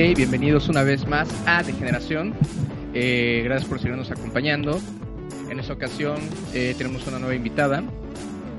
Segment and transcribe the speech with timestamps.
[0.00, 2.32] Bienvenidos una vez más a Degeneración.
[2.94, 4.80] Eh, gracias por seguirnos acompañando.
[5.50, 6.16] En esta ocasión
[6.54, 7.84] eh, tenemos una nueva invitada.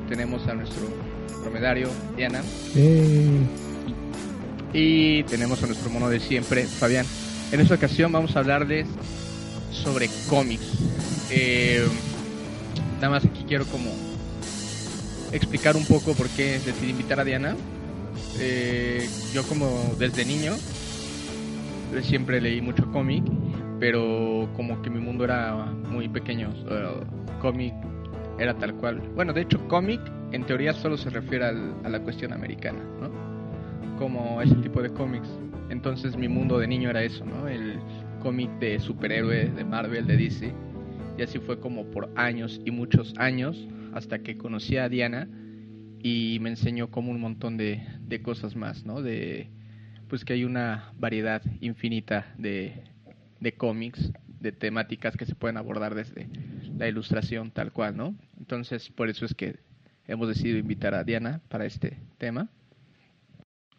[0.07, 0.83] Tenemos a nuestro
[1.41, 2.43] promedario, Diana.
[4.71, 7.07] Y tenemos a nuestro mono de siempre, Fabián.
[7.51, 8.85] En esta ocasión vamos a hablarles
[9.71, 10.77] sobre cómics.
[11.31, 11.83] Eh,
[12.97, 13.89] nada más aquí quiero como
[15.31, 17.55] explicar un poco por qué decidí invitar a Diana.
[18.37, 20.55] Eh, yo como desde niño
[22.01, 23.23] siempre leí mucho cómic,
[23.79, 26.53] pero como que mi mundo era muy pequeño.
[27.41, 27.73] Cómic
[28.39, 29.01] era tal cual.
[29.15, 29.99] Bueno, de hecho, cómic
[30.31, 33.11] en teoría solo se refiere al, a la cuestión americana, ¿no?
[33.97, 35.29] Como ese tipo de cómics.
[35.69, 37.47] Entonces mi mundo de niño era eso, ¿no?
[37.47, 37.79] El
[38.21, 40.53] cómic de superhéroes, de Marvel, de DC.
[41.17, 45.27] Y así fue como por años y muchos años hasta que conocí a Diana
[45.99, 49.01] y me enseñó como un montón de, de cosas más, ¿no?
[49.01, 49.49] De,
[50.11, 52.83] pues que hay una variedad infinita de,
[53.39, 56.27] de cómics, de temáticas que se pueden abordar desde
[56.77, 58.13] la ilustración tal cual, ¿no?
[58.37, 59.55] Entonces, por eso es que
[60.05, 62.49] hemos decidido invitar a Diana para este tema.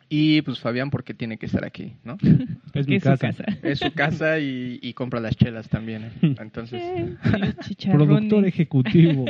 [0.08, 2.16] Y pues Fabián, porque tiene que estar aquí, ¿no?
[2.72, 3.30] Es mi casa.
[3.30, 3.58] Su casa.
[3.62, 6.04] Es su casa y, y, compra las chelas también.
[6.04, 6.12] ¿eh?
[6.40, 6.82] Entonces.
[7.92, 9.26] Productor ejecutivo.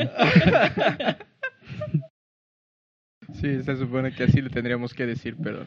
[3.32, 5.66] sí, se supone que así le tendríamos que decir, pero,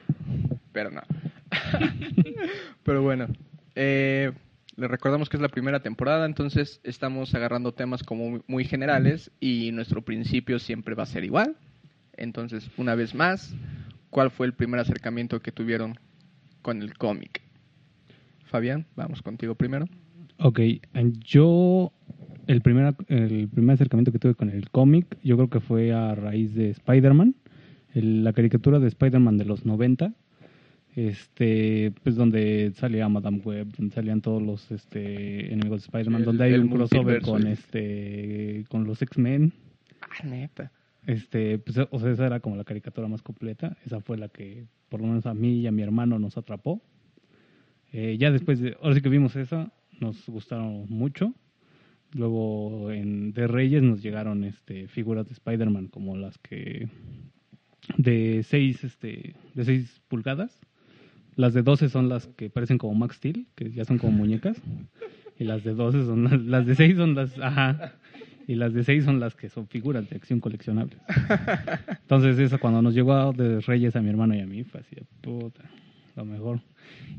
[0.75, 0.91] pero
[2.83, 3.27] pero bueno,
[3.75, 4.33] eh,
[4.75, 9.71] le recordamos que es la primera temporada, entonces estamos agarrando temas como muy generales y
[9.71, 11.55] nuestro principio siempre va a ser igual.
[12.17, 13.55] Entonces, una vez más,
[14.09, 15.97] ¿cuál fue el primer acercamiento que tuvieron
[16.61, 17.41] con el cómic?
[18.43, 19.87] Fabián, vamos contigo primero.
[20.39, 20.59] Ok,
[21.21, 21.93] yo
[22.47, 26.15] el primer, el primer acercamiento que tuve con el cómic, yo creo que fue a
[26.15, 27.33] raíz de Spider-Man,
[27.93, 30.13] la caricatura de Spider-Man de los 90,
[30.95, 36.43] este, pues donde salía Madame Web, donde salían todos los este, enemigos de Spider-Man, donde
[36.45, 39.53] hay un crossover con este, con los X-Men.
[40.01, 40.71] Ah, neta.
[41.05, 43.77] Este, pues, o sea, esa era como la caricatura más completa.
[43.85, 46.81] Esa fue la que, por lo menos a mí y a mi hermano, nos atrapó.
[47.91, 51.33] Eh, ya después, de, ahora sí que vimos esa, nos gustaron mucho.
[52.13, 56.87] Luego en de Reyes nos llegaron este, figuras de Spider-Man como las que
[57.97, 60.57] de 6 este, de seis pulgadas.
[61.35, 64.61] Las de 12 son las que parecen como Max Steel, que ya son como muñecas.
[65.37, 67.93] Y las de 12 son las, las de 6 son las, ajá.
[68.47, 70.97] Y las de 6 son las que son figuras de acción coleccionables.
[72.01, 74.95] Entonces, eso cuando nos llegó de Reyes a mi hermano y a mí, fue así,
[75.21, 75.63] puta,
[76.15, 76.61] lo mejor.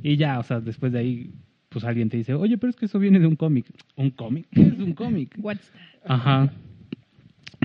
[0.02, 1.30] Y ya, o sea, después de ahí,
[1.68, 3.66] pues alguien te dice, oye, pero es que eso viene de un cómic.
[3.96, 4.46] ¿Un cómic?
[4.50, 5.34] ¿Qué es un cómic?
[5.38, 5.72] What's
[6.04, 6.50] Ajá.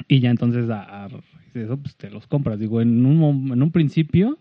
[0.08, 1.10] Y ya entonces a, a
[1.54, 2.60] eso, pues te los compras.
[2.60, 4.38] Digo, en un, en un principio,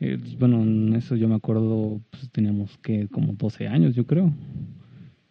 [0.00, 4.32] eh, bueno, en eso yo me acuerdo, pues teníamos que como 12 años, yo creo.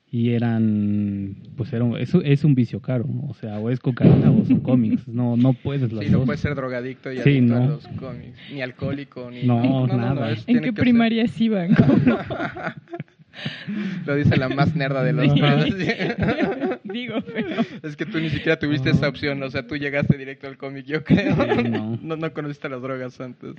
[0.09, 4.45] Y eran pues era eso es un vicio caro o sea o es cocaína o
[4.45, 5.07] son cómics.
[5.07, 7.55] No no puedes las sí, no puedes ser drogadicto y sí, no.
[7.57, 10.35] a los cómics ni alcohólico ni no, no nada.
[10.35, 11.71] No, en qué primarias iban
[14.05, 15.41] Lo dice la más nerda de los sí.
[16.83, 17.61] Digo, pero...
[17.81, 20.85] Es que tú ni siquiera tuviste esa opción, o sea, tú llegaste directo al cómic,
[20.85, 21.35] yo creo.
[22.01, 22.15] no.
[22.15, 22.33] no.
[22.33, 23.55] conociste las drogas antes.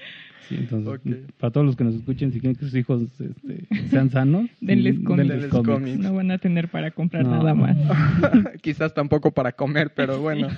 [0.49, 1.01] Sí, entonces,
[1.39, 4.99] para todos los que nos escuchen, si quieren que sus hijos este, sean sanos, denles,
[5.05, 5.29] cómics.
[5.29, 5.99] denles cómics.
[5.99, 7.77] No van a tener para comprar nada más.
[8.61, 10.49] Quizás tampoco para comer, pero bueno.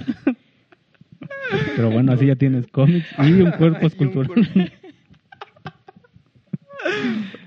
[1.76, 4.72] Pero bueno, así ya tienes cómics y un cuerpo escultural.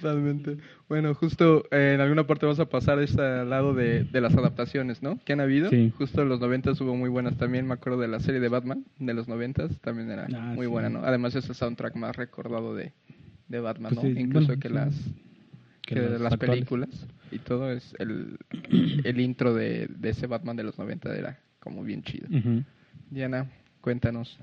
[0.01, 0.57] Totalmente.
[0.89, 5.03] Bueno, justo eh, en alguna parte vamos a pasar este lado de, de, las adaptaciones,
[5.03, 5.19] ¿no?
[5.23, 5.69] Que han habido.
[5.69, 5.93] Sí.
[5.95, 7.67] Justo en los 90 hubo muy buenas también.
[7.67, 10.71] Me acuerdo de la serie de Batman de los 90 también era ah, muy sí.
[10.71, 11.03] buena, ¿no?
[11.03, 12.93] Además es el soundtrack más recordado de,
[13.47, 14.13] de Batman, pues ¿no?
[14.13, 14.95] Sí, Incluso bueno, que las
[15.83, 16.89] que, que las, las películas
[17.31, 18.39] y todo es el,
[19.03, 22.27] el intro de, de, ese Batman de los 90 era como bien chido.
[22.31, 22.65] Uh -huh.
[23.11, 23.47] Diana,
[23.81, 24.37] Cuéntanos,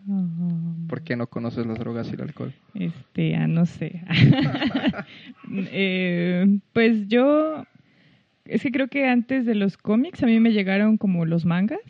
[0.89, 2.55] ¿por qué no conoces las drogas y el alcohol?
[2.75, 4.03] Este, ah, no sé.
[5.53, 7.65] eh, pues yo,
[8.47, 11.81] es que creo que antes de los cómics a mí me llegaron como los mangas.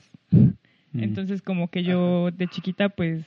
[0.92, 3.24] Entonces como que yo de chiquita pues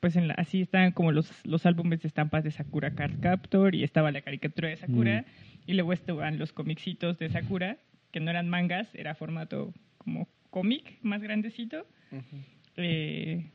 [0.00, 3.74] pues en la, así estaban como los, los álbumes de estampas de Sakura Card Captor
[3.74, 5.24] y estaba la caricatura de Sakura mm.
[5.66, 7.78] y luego estaban los comicitos de Sakura
[8.12, 11.84] que no eran mangas, era formato como cómic más grandecito.
[12.10, 12.57] Uh -huh.
[12.78, 13.50] Eh,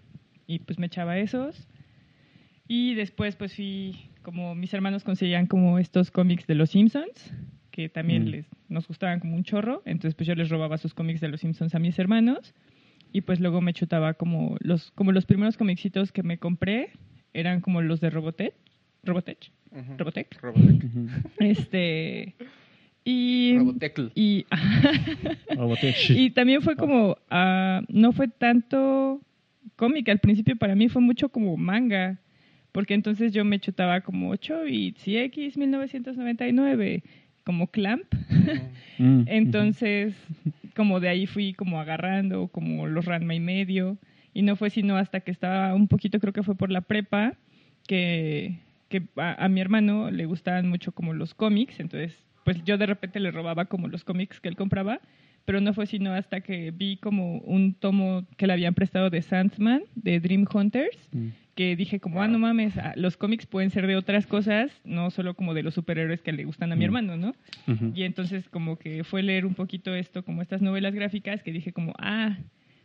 [0.46, 1.68] y pues me echaba esos.
[2.68, 7.34] Y después pues fui, como mis hermanos conseguían como estos cómics de los Simpsons,
[7.72, 8.28] que también mm.
[8.28, 11.42] les, nos gustaban como un chorro, entonces pues yo les robaba sus cómics de los
[11.42, 12.54] Simpsons a mis hermanos
[13.12, 16.92] y pues luego me chutaba como los, como los primeros cómicsitos que me compré
[17.34, 18.54] eran como los de Robotech,
[19.04, 19.52] Robotech.
[19.98, 20.42] Robotech.
[20.42, 20.86] Robotech.
[21.40, 22.36] Este.
[23.06, 23.58] Y.
[23.58, 24.12] Robotecl.
[24.16, 24.46] Y,
[25.56, 26.10] Robotech.
[26.10, 27.18] y también fue como.
[27.30, 29.22] ah, no fue tanto
[29.76, 30.10] cómic.
[30.10, 32.20] Al principio para mí fue mucho como manga.
[32.72, 37.04] Porque entonces yo me chutaba como 8 bits y X 1999.
[37.44, 38.06] Como Clamp.
[39.00, 39.24] Mm.
[39.26, 40.14] Entonces,
[40.76, 43.98] como de ahí fui como agarrando, como los Ranma y medio.
[44.36, 47.34] Y no fue sino hasta que estaba un poquito, creo que fue por la prepa,
[47.88, 48.60] que,
[48.90, 51.80] que a, a mi hermano le gustaban mucho como los cómics.
[51.80, 55.00] Entonces, pues yo de repente le robaba como los cómics que él compraba.
[55.46, 59.22] Pero no fue sino hasta que vi como un tomo que le habían prestado de
[59.22, 61.28] Sandman, de Dream Hunters, Mm.
[61.56, 65.12] que dije como, ah, no mames, ah, los cómics pueden ser de otras cosas, no
[65.12, 66.86] solo como de los superhéroes que le gustan a mi Mm.
[66.86, 67.36] hermano, ¿no?
[67.94, 71.74] Y entonces como que fue leer un poquito esto, como estas novelas gráficas, que dije
[71.74, 72.38] como, ah,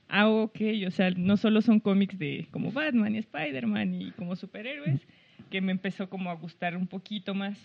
[0.08, 4.34] ah, ok, o sea, no solo son cómics de como Batman y Spider-Man y como
[4.34, 5.00] superhéroes,
[5.49, 7.56] que me empezó como a gustar un poquito más.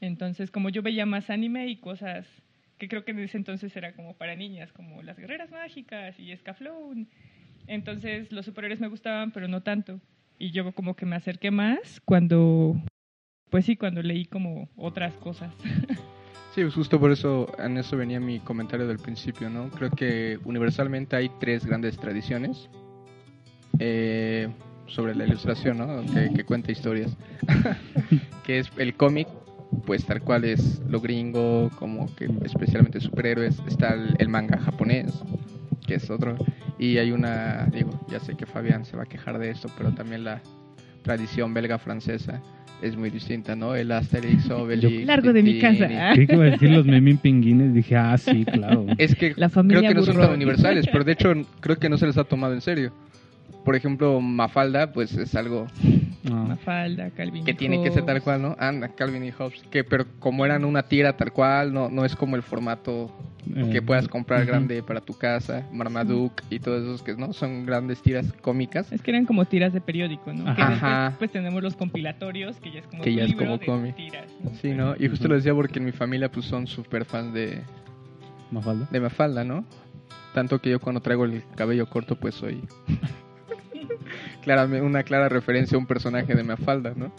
[0.00, 2.26] Entonces, como yo veía más anime y cosas
[2.78, 6.36] que creo que en ese entonces era como para niñas, como las guerreras mágicas y
[6.36, 7.08] Scaflón.
[7.66, 10.00] Entonces, los superhéroes me gustaban, pero no tanto.
[10.38, 12.76] Y yo como que me acerqué más cuando,
[13.50, 15.54] pues sí, cuando leí como otras cosas.
[16.54, 19.68] Sí, pues justo por eso, en eso venía mi comentario del principio, ¿no?
[19.68, 22.70] Creo que universalmente hay tres grandes tradiciones
[23.78, 24.48] eh,
[24.86, 26.02] sobre la ilustración, ¿no?
[26.14, 27.14] Que, que cuenta historias.
[28.46, 29.28] que es el cómic,
[29.84, 33.60] pues tal cual es lo gringo, como que especialmente superhéroes.
[33.68, 35.12] Está el, el manga japonés,
[35.86, 36.36] que es otro.
[36.78, 39.92] Y hay una, digo, ya sé que Fabián se va a quejar de esto, pero
[39.92, 40.40] también la
[41.02, 42.40] tradición belga-francesa
[42.82, 43.74] es muy distinta, ¿no?
[43.74, 45.86] El Asterix, Obelix, Largo de mi casa.
[45.90, 47.72] y- Creí que iba a decir los memín pinguines.
[47.72, 48.84] Dije, ah, sí, claro.
[48.98, 50.26] Es que La familia creo que no son Burro.
[50.26, 52.92] tan universales, pero de hecho creo que no se les ha tomado en serio.
[53.64, 55.66] Por ejemplo, Mafalda, pues es algo
[56.28, 56.44] No.
[56.44, 57.44] Mafalda, Calvin.
[57.44, 58.22] que y tiene que ser tal Hobbes.
[58.24, 58.56] cual, ¿no?
[58.58, 62.16] Anda, Calvin y Hobbes, que pero como eran una tira tal cual, no no es
[62.16, 63.10] como el formato
[63.70, 67.64] que Eh, puedas comprar grande para tu casa, Marmaduke y todos esos que no son
[67.64, 68.90] grandes tiras cómicas.
[68.92, 70.52] Es que eran como tiras de periódico, ¿no?
[70.56, 71.04] Que Ajá.
[71.10, 73.66] después pues tenemos los compilatorios, que ya es como Que ya es libro como de
[73.66, 73.94] cómic.
[73.94, 74.26] tiras.
[74.42, 74.50] ¿no?
[74.60, 74.96] Sí, ¿no?
[74.98, 77.60] Y justo lo decía porque en mi familia pues son súper fans de,
[78.50, 78.88] Mafalda.
[78.90, 79.64] de Mafalda, ¿no?
[80.34, 82.60] Tanto que yo cuando traigo el cabello corto pues soy
[84.46, 87.12] claramente una clara referencia a un personaje de Mafalda, ¿no?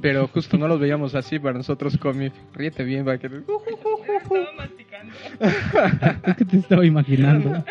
[0.00, 2.32] Pero justo no los veíamos así para nosotros cómic.
[2.54, 3.26] Ríete bien, para que...
[3.26, 5.12] Estaba masticando.
[6.28, 7.64] Es que te estaba imaginando.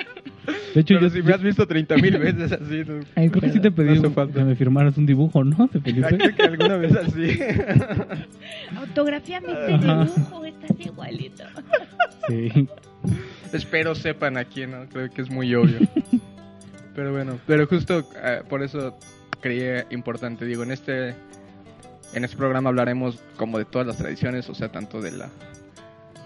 [0.73, 3.41] De hecho, Pero yo, si me has visto 30 mil veces así, no, Ay, creo
[3.41, 5.67] que sí te pedí no que me firmaras un dibujo, ¿no?
[5.67, 6.17] De Ah, Felipe.
[6.17, 7.39] creo que alguna vez así.
[8.75, 11.43] Autografíame este dibujo, estás igualito.
[12.27, 12.67] Sí.
[13.53, 14.85] Espero sepan a quién, ¿no?
[14.91, 15.79] Creo que es muy obvio.
[17.01, 18.95] Pero bueno, pero justo eh, por eso
[19.39, 21.15] creía importante, digo, en este
[22.13, 25.29] en este programa hablaremos como de todas las tradiciones, o sea, tanto de la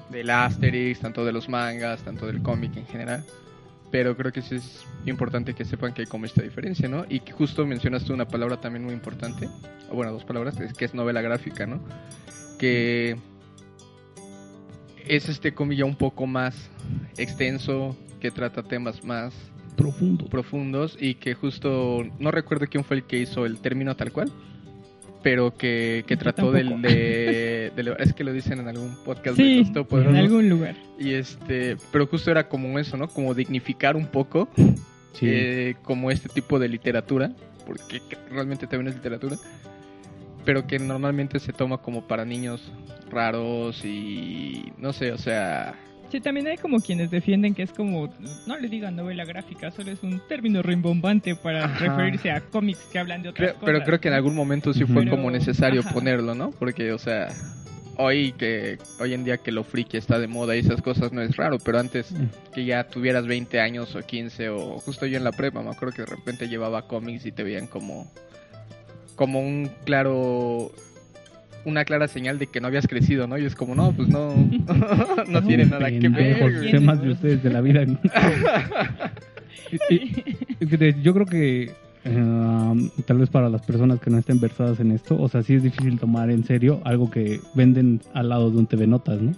[0.10, 3.24] del Asterix, tanto de los mangas, tanto del cómic en general.
[3.90, 7.06] Pero creo que sí es importante que sepan que hay como esta diferencia, ¿no?
[7.08, 9.48] Y que justo mencionaste una palabra también muy importante,
[9.90, 11.80] o bueno, dos palabras, que es, novela gráfica, ¿no?
[12.60, 13.16] Que
[15.08, 16.70] es este cómic un poco más
[17.16, 19.34] extenso, que trata temas más
[19.76, 20.26] Profundo.
[20.28, 24.32] profundos y que justo no recuerdo quién fue el que hizo el término tal cual,
[25.24, 29.86] pero que, que trató del, de, es que lo dicen en algún podcast Sí, de
[30.02, 30.76] en algún lugar.
[31.00, 33.08] y este, pero justo era como eso, ¿no?
[33.08, 34.48] Como dignificar un poco
[35.14, 35.28] Sí.
[35.30, 37.32] eh, como este tipo de literatura,
[37.66, 39.38] porque que- realmente también es literatura,
[40.44, 42.72] pero que normalmente se toma como para niños
[43.10, 45.74] raros y no sé, o sea,
[46.12, 48.10] Sí, también hay como quienes defienden que es como,
[48.48, 51.80] no le digan novela gráfica, solo es un término rimbombante para Ajá.
[51.88, 53.66] referirse a cómics que hablan de otras Creo- cosas.
[53.66, 55.92] pero creo que en algún momento sí fue Pero- como necesario ajá.
[55.94, 56.52] ponerlo, ¿no?
[56.52, 57.28] Porque, o sea,
[57.98, 61.22] hoy que hoy en día que lo friki está de moda y esas cosas no
[61.22, 62.26] es raro, pero antes Mm.
[62.54, 65.96] que ya tuvieras 20 años o 15 o justo yo en la prepa, me acuerdo
[65.96, 68.10] que de repente llevaba cómics y te veían como
[69.16, 70.72] como un claro
[71.66, 73.38] una clara señal de que no habías crecido, ¿no?
[73.38, 74.34] Y es como, no, pues no
[75.28, 76.82] no tiene nada que ver.
[76.82, 77.86] más de ustedes de la vida.
[81.02, 81.72] Yo creo que
[82.06, 85.56] eh, tal vez para las personas que no estén versadas en esto, o sea, sí
[85.56, 89.34] es difícil tomar en serio algo que venden al lado de un TV Notas, ¿no?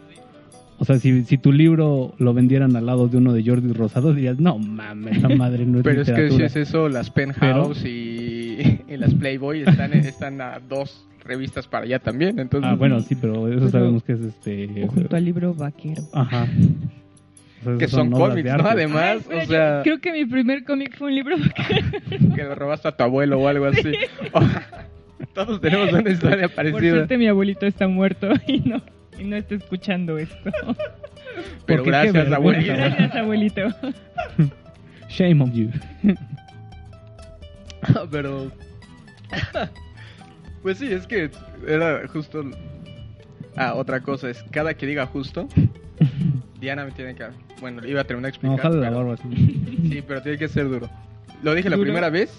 [0.79, 4.13] O sea, si, si tu libro lo vendieran al lado de uno de Jordi Rosado,
[4.13, 7.83] dirías, no mames, esa madre no es Pero es que si es eso, las Penthouse
[7.83, 12.99] y, y las Playboy están, están a dos revistas para allá también, entonces Ah, bueno,
[13.01, 14.87] sí, pero eso Pero- sabemos que es este...
[14.87, 16.03] Junto al libro vaquero.
[16.13, 16.47] Ajá.
[17.61, 18.67] O sea, que son cómics, ¿no?
[18.67, 21.87] Además, Ay, o sea, Creo que mi primer cómic fue un libro vaquero.
[22.35, 23.91] que lo robaste a tu abuelo o algo así.
[25.33, 26.91] Todos tenemos una historia Por parecida.
[26.91, 28.81] suerte mi abuelito está muerto y no,
[29.19, 30.51] y no está escuchando esto.
[31.65, 32.75] Pero gracias, abuelita.
[32.75, 33.61] Gracias, abuelito.
[35.09, 35.69] Shame on you.
[38.11, 38.51] Pero.
[40.61, 41.29] Pues sí, es que
[41.67, 42.43] era justo.
[43.55, 45.47] Ah, otra cosa es, cada que diga justo,
[46.59, 47.25] Diana me tiene que.
[47.59, 49.27] Bueno, iba a terminar de No, la barba así.
[49.89, 50.89] Sí, pero tiene que ser duro.
[51.43, 51.85] Lo dije la ¿Duro?
[51.85, 52.31] primera vez,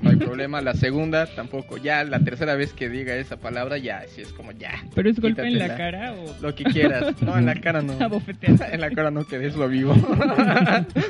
[0.00, 0.60] no hay problema.
[0.60, 1.76] La segunda, tampoco.
[1.78, 4.72] Ya la tercera vez que diga esa palabra, ya, sí es como ya.
[4.94, 7.14] ¿Pero es golpe en la cara o Lo que quieras.
[7.22, 7.94] No, en la cara no.
[7.94, 9.94] En la cara no, que de eso vivo.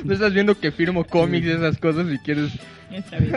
[0.03, 2.51] no estás viendo que firmo cómics y esas cosas y quieres
[2.91, 3.33] Está bien.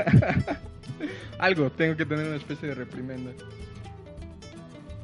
[1.39, 1.71] algo.
[1.71, 3.31] Tengo que tener una especie de reprimenda.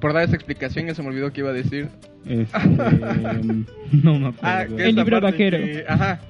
[0.01, 1.89] Por dar esa explicación, ya se me olvidó que iba a decir.
[2.27, 2.59] Este,
[4.03, 4.77] no me Ah, acuerdo.
[4.77, 5.59] que El libro vaquero.
[5.59, 6.21] que- ajá.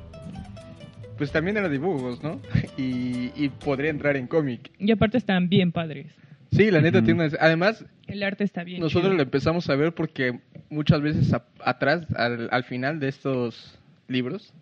[1.19, 2.41] Pues también era dibujos, ¿no?
[2.77, 4.71] Y, y podría entrar en cómic.
[4.79, 6.07] Y aparte están bien padres.
[6.51, 7.07] Sí, la neta Ujú.
[7.07, 7.37] tiene una...
[7.41, 8.81] Además, El arte está bien.
[8.81, 9.17] nosotros chido.
[9.17, 10.41] lo empezamos a ver porque
[10.71, 13.77] muchas veces a- atrás, al, al final de estos
[14.09, 14.53] libros,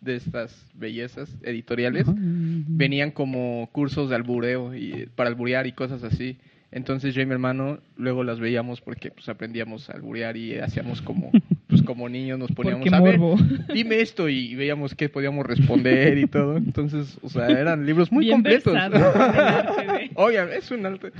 [0.00, 6.38] de estas bellezas editoriales, venían como cursos de albureo y para alburear y cosas así.
[6.72, 11.02] Entonces yo y mi hermano luego las veíamos porque pues aprendíamos a alburear y hacíamos
[11.02, 11.32] como
[11.66, 13.18] pues como niños nos poníamos a ver,
[13.74, 16.56] dime esto y veíamos qué podíamos responder y todo.
[16.56, 18.72] Entonces, o sea, eran libros muy Bien completos.
[18.72, 21.10] de- Obviamente, es un arte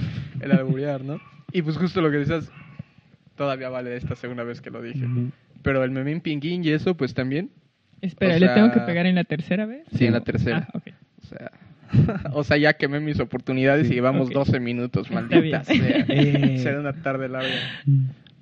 [0.41, 1.21] el alburear, ¿no?
[1.53, 2.49] Y pues justo lo que dices,
[3.37, 5.05] todavía vale esta segunda vez que lo dije.
[5.05, 5.31] Ujú.
[5.63, 7.51] Pero el memín pinguín y eso, pues también.
[8.02, 9.87] Espera, O ¿le tengo que pegar en la tercera vez?
[9.95, 10.69] Sí, en la tercera.
[10.69, 10.88] Ah, ok.
[11.23, 11.52] O sea,
[12.33, 14.35] o sea, ya quemé mis oportunidades Sí, y llevamos ok.
[14.35, 15.76] 12 minutos, maldita sea.
[16.09, 16.59] Eh.
[16.59, 17.54] Será una tarde larga.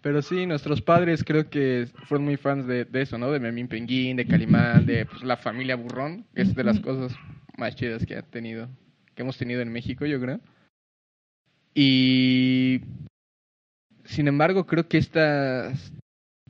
[0.00, 3.30] Pero sí, nuestros padres creo que fueron muy fans de, de eso, ¿no?
[3.32, 7.16] De Memín Penguín, de Calimán, de pues, la familia Burrón, que es de las cosas
[7.56, 8.68] más chidas que ha tenido,
[9.14, 10.40] que hemos tenido en México, yo creo.
[11.74, 12.82] Y
[14.04, 15.92] sin embargo, creo que estas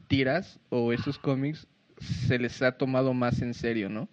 [0.06, 1.66] tiras o estos cómics
[2.00, 4.08] se les ha tomado más en serio, ¿no?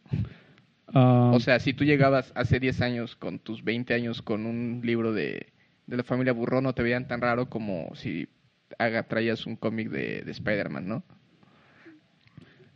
[0.94, 4.82] Ah, O sea, si tú llegabas hace 10 años con tus 20 años con un
[4.84, 5.48] libro de,
[5.88, 8.27] de la familia Burrón, no te veían tan raro como si
[8.77, 11.04] haga, traías un cómic de, de Spider-Man, ¿no?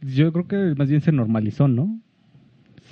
[0.01, 2.00] yo creo que más bien se normalizó, ¿no?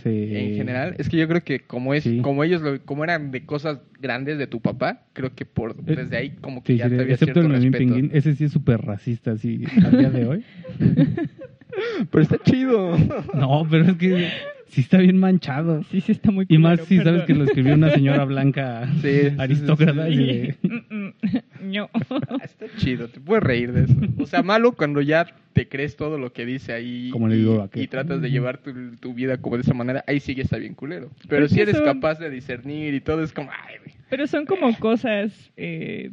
[0.10, 2.20] En general, es que yo creo que como es, Sí.
[2.22, 5.96] como ellos, lo, como eran de cosas grandes de tu papá, creo que por Eh,
[5.96, 7.78] desde ahí como que Sí, ya sí, te había excepto cierto el respeto.
[7.78, 10.44] Pinguín, ese sí es súper racista, así, a día de hoy.
[12.12, 12.98] Pero está chido.
[13.36, 14.30] No, pero es que
[14.70, 15.84] sí está bien manchado.
[15.92, 19.02] Sí, sí está muy Y más si sabes que lo escribió una señora blanca Sí,
[19.02, 20.08] sí, sí, aristócrata.
[20.08, 20.58] sí, y sí.
[21.62, 21.90] no.
[22.30, 23.96] Ah, Está chido, te puedes reír de eso.
[24.20, 27.70] O sea, malo cuando ya te crees todo lo que dice ahí Como en el
[27.74, 30.42] y, y tratas de llevar tu, tu vida como de esa manera, ahí sí que
[30.42, 31.10] está bien culero.
[31.22, 33.76] Pero Pero si eres son- capaz de discernir y todo, es como, ay.
[34.10, 36.12] Pero son como cosas eh,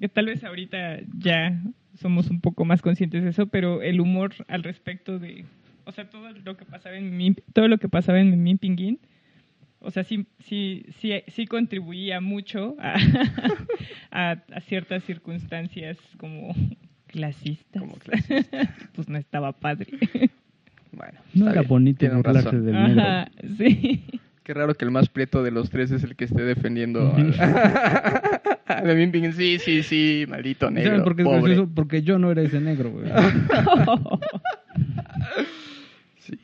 [0.00, 1.60] que tal vez ahorita ya
[1.94, 5.44] somos un poco más conscientes de eso, pero el humor al respecto de,
[5.86, 8.98] o sea, todo lo que pasaba en mi, todo lo que pasaba en mi Pinguín,
[9.80, 12.96] o sea, sí, sí, sí, sí contribuía mucho a,
[14.10, 16.54] a, a ciertas circunstancias como
[17.06, 17.80] clasistas.
[17.82, 18.74] Como clasista.
[18.94, 19.86] pues no estaba padre.
[20.92, 22.66] Bueno, No era bien, bonito burlarse razón.
[22.66, 23.00] del negro.
[23.02, 24.04] Ajá, sí.
[24.42, 27.16] Qué raro que el más prieto de los tres es el que esté defendiendo a
[29.12, 29.32] Pinguín.
[29.32, 31.40] Sí, sí, sí, maldito negro, ¿Saben por qué es pobre.
[31.42, 31.70] gracioso?
[31.74, 33.10] Porque yo no era ese negro, güey.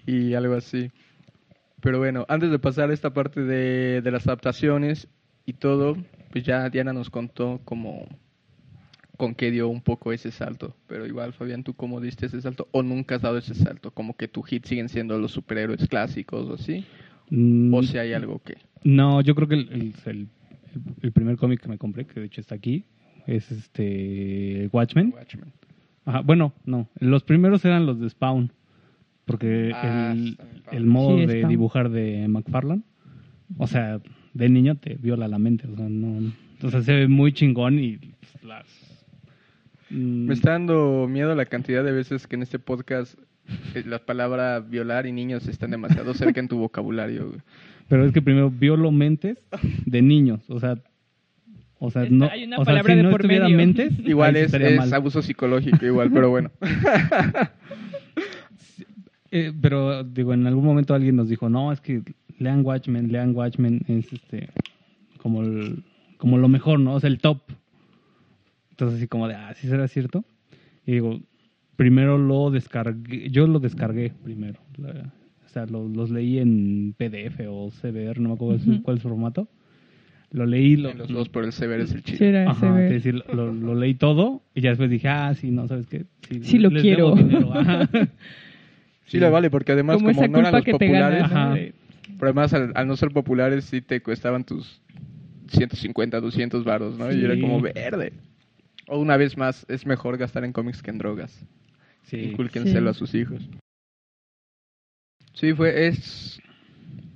[0.06, 0.90] Sí, algo así.
[1.80, 5.08] Pero bueno, antes de pasar a esta parte de, de las adaptaciones
[5.46, 5.96] y todo,
[6.30, 8.06] pues ya Diana nos contó cómo
[9.16, 10.74] con qué dio un poco ese salto.
[10.86, 12.68] Pero igual, Fabián, ¿tú cómo diste ese salto?
[12.72, 13.90] ¿O nunca has dado ese salto?
[13.92, 16.84] Como que tu hit siguen siendo los superhéroes clásicos o así.
[17.30, 18.56] Mm, O si hay algo que...
[18.84, 20.28] No, yo creo que el, el, el-
[21.02, 22.84] el primer cómic que me compré, que de hecho está aquí,
[23.26, 25.12] es este Watchmen.
[25.14, 25.52] Watchmen.
[26.04, 28.50] Ajá, bueno, no, los primeros eran los de Spawn,
[29.24, 30.36] porque Ah, el,
[30.72, 32.82] el modo Sí, de dibujar de McFarlane,
[33.58, 34.00] o sea,
[34.34, 37.78] de niño te viola la mente, o sea, no, o sea, se ve muy chingón
[37.78, 38.66] y pues, las...
[39.90, 43.18] mm, Me está dando miedo la cantidad de veces que en este podcast
[43.74, 47.28] eh, las palabras violar y niños están demasiado cerca en tu vocabulario.
[47.28, 47.40] güey.
[47.88, 49.38] Pero es que primero violo mentes
[49.84, 50.76] de niños, o sea,
[51.78, 53.48] o sea, Está- no, hay una o sea, palabra si de no por medio.
[53.56, 56.50] mentes, Igual es, es abuso psicológico igual, pero bueno.
[59.32, 62.02] Eh, pero digo, en algún momento alguien nos dijo, no, es que
[62.38, 64.48] lean Watchmen, lean Watchmen es este
[65.18, 65.82] como el-
[66.18, 66.94] como lo mejor, ¿no?
[66.94, 67.40] O sea, el top.
[68.70, 70.24] Entonces así como de, ah, ¿sí será cierto?
[70.86, 71.20] Y digo,
[71.76, 74.60] primero lo descargué, yo lo descargué primero.
[74.78, 75.12] la-
[75.44, 78.82] o sea, lo- los leí en PDF o CBR, no me acuerdo cuál es- Ujú.
[78.82, 79.48] cuál es su formato.
[80.30, 82.24] lo leí, lo, En los dos, pero el Sever es el Sí, chido.
[82.24, 85.68] era Ajá, es decir, lo, lo leí todo y ya después dije, ah, sí, no,
[85.68, 86.06] ¿sabes qué?
[86.40, 87.14] Sí lo les quiero.
[89.06, 91.28] Sí, le vale, porque además, Como como, no eran los populares.
[91.30, 91.74] De-
[92.18, 94.80] pero además al, al no ser populares, sí te costaban tus
[95.48, 97.12] 150, 200 varos, ¿no?
[97.12, 97.40] Y era Sí.
[97.40, 98.12] como verde.
[98.88, 101.44] O una vez más, es mejor gastar en cómics que en drogas.
[102.04, 102.18] Sí.
[102.18, 102.96] Incúlquenselo Sí.
[102.96, 103.42] a sus hijos.
[105.34, 106.40] Sí, fue, es...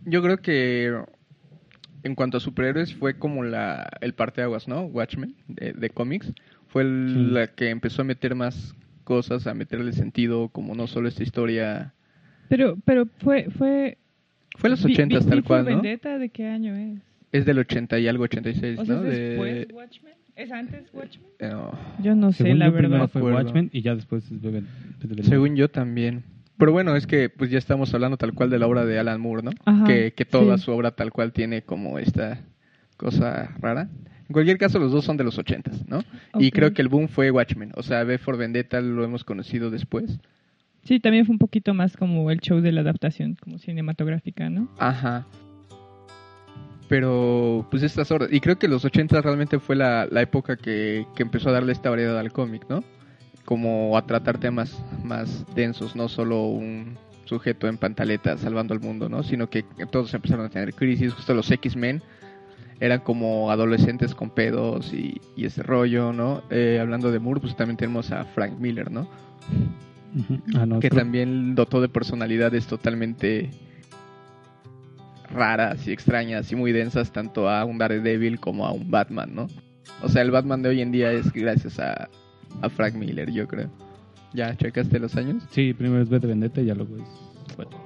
[0.04, 0.96] Yo creo que
[2.02, 4.82] en cuanto a superhéroes fue como la el parteaguas, ¿no?
[4.82, 6.32] Watchmen, de, de cómics.
[6.68, 7.32] Fue el- Sí.
[7.32, 8.74] la que empezó a meter más
[9.06, 11.94] cosas, a meterle sentido, como no solo esta historia...
[12.50, 13.96] Pero, pero fue, fue...
[14.58, 15.70] Fue en los Vi- 80 Vi- tal cual, ¿no?
[15.70, 16.98] Vendetta, ¿de qué año es?
[17.32, 19.04] Es del 80 y algo, 86, O sea, ¿no?
[19.04, 20.12] ¿es De- después Watchmen?
[20.34, 21.26] ¿Es antes Watchmen?
[21.38, 21.72] eh, no.
[22.02, 23.08] Yo no sé, Según la verdad.
[23.08, 23.22] fue.
[23.32, 24.64] Watchmen y ya después es Bebe-
[25.22, 26.24] Según yo también.
[26.58, 29.20] Pero bueno, es que pues ya estamos hablando tal cual de la obra de Alan
[29.20, 29.50] Moore, ¿no?
[29.66, 30.64] Ajá, que, que toda sí.
[30.64, 32.40] su obra tal cual tiene como esta
[32.96, 33.88] cosa rara.
[34.28, 36.00] En cualquier caso, los dos son de los 80, ¿no?
[36.38, 36.54] Y Ok.
[36.54, 37.72] creo que el boom fue Watchmen.
[37.76, 40.18] O sea, V for Vendetta lo hemos conocido después.
[40.82, 44.68] Sí, también fue un poquito más como el show de la adaptación, como cinematográfica, ¿no?
[44.78, 45.26] Ajá.
[46.88, 48.32] Pero, pues estas obras.
[48.32, 51.72] Y creo que los 80 realmente fue la, la época que, que empezó a darle
[51.72, 52.84] esta variedad al cómic, ¿no?
[53.44, 59.08] Como a tratar temas más densos, no solo un sujeto en pantaleta salvando al mundo,
[59.08, 59.24] ¿no?
[59.24, 61.12] Sino que todos empezaron a tener crisis.
[61.12, 62.02] Justo los X-Men
[62.80, 66.42] eran como adolescentes con pedos y, y ese rollo, ¿no?
[66.50, 69.08] Eh, hablando de Moore, pues también tenemos a Frank Miller, ¿no?
[70.54, 73.50] Ah, no, que creo- también dotó de personalidades totalmente
[75.30, 79.48] raras y extrañas y muy densas tanto a un Daredevil como a un Batman, ¿no?
[80.02, 82.08] O sea, el Batman de hoy en día es gracias a,
[82.62, 83.68] a Frank Miller, yo creo.
[84.34, 85.42] ¿Ya checaste los años?
[85.50, 87.85] Sí, primero es B de Vendetta y ya luego es Watchmen.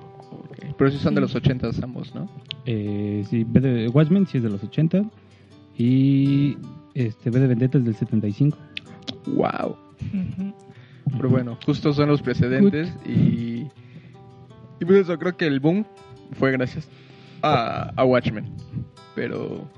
[0.76, 2.28] Pero sí son de los ochentas ambos, ¿no?
[2.64, 5.04] Eh, sí, B de Watchmen sí es de los 80
[5.76, 6.56] y
[6.94, 8.56] este B de Vendetta es del 75.
[9.26, 9.76] ¡Wow!
[10.00, 10.54] Ujú.
[11.16, 13.66] Pero bueno, justo son los precedentes y...
[14.80, 15.84] Y por eso creo que el boom
[16.32, 16.88] fue gracias
[17.42, 18.46] a, a Watchmen.
[19.14, 19.68] Pero...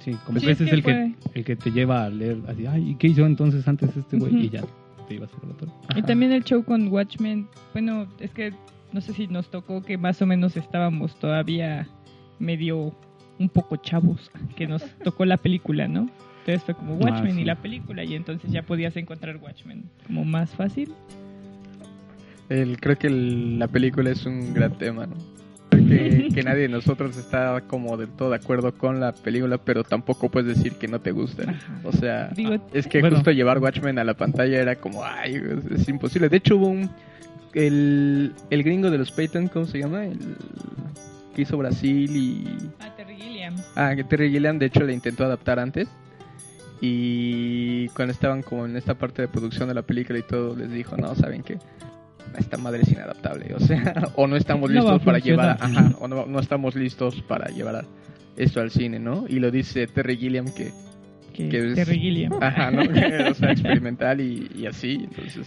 [0.00, 2.10] Sí, como Sí, que es ese es que el que, el que te lleva a
[2.10, 4.46] leer así, ay, ¿y qué hizo entonces antes este güey?
[4.46, 4.62] Y ya
[5.06, 5.72] te ibas a otro.
[5.94, 8.52] Y también el show con Watchmen, bueno, es que
[8.92, 11.86] no sé si nos tocó que más o menos estábamos todavía
[12.38, 12.94] medio
[13.38, 16.08] un poco chavos, que nos tocó la película, ¿no?
[16.40, 17.40] Entonces fue como Watchmen Ah, sí.
[17.40, 20.92] y la película y entonces ya podías encontrar Watchmen como más fácil.
[22.48, 25.14] El, creo que el- la película es un gran tema, ¿no?
[25.70, 29.58] Creo Que, que nadie de nosotros está como del todo de acuerdo con la película,
[29.58, 31.44] pero tampoco puedes decir que no te gusta.
[31.50, 31.80] Ajá.
[31.84, 33.16] O sea, Digo, es que Bueno.
[33.16, 36.28] justo llevar Watchmen a la pantalla era como, ay, es, es imposible.
[36.28, 36.90] De hecho, hubo un.
[37.54, 40.04] El, el gringo de los Peyton, ¿cómo se llama?
[40.06, 40.18] El
[41.34, 42.44] que hizo Brasil y.
[42.80, 43.54] ah, Terry Gilliam.
[43.76, 45.88] Ah, que Terry Gilliam de hecho la intentó adaptar antes.
[46.80, 50.70] Y cuando estaban como en esta parte de producción de la película y todo, les
[50.70, 51.58] dijo, no, ¿saben qué?
[52.36, 53.54] Esta madre es inadaptable.
[53.54, 55.86] O sea, o no estamos No a listos para llevar, funcionar.
[55.92, 57.84] ajá, o no, no estamos listos para llevar a-
[58.36, 59.26] esto al cine, ¿no?
[59.28, 60.72] Y lo dice Terry Gilliam que,
[61.34, 62.32] Que Que es- Terry Gilliam.
[62.42, 62.82] ajá, ¿no?
[62.88, 65.02] Que, o sea, experimental y, y así.
[65.04, 65.46] Entonces,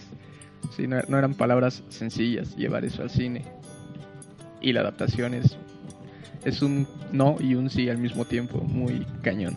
[0.74, 3.42] sí, no, no eran palabras sencillas llevar eso al cine.
[4.60, 5.56] Y la adaptación es,
[6.44, 9.56] es un no y un sí al mismo tiempo, muy cañón.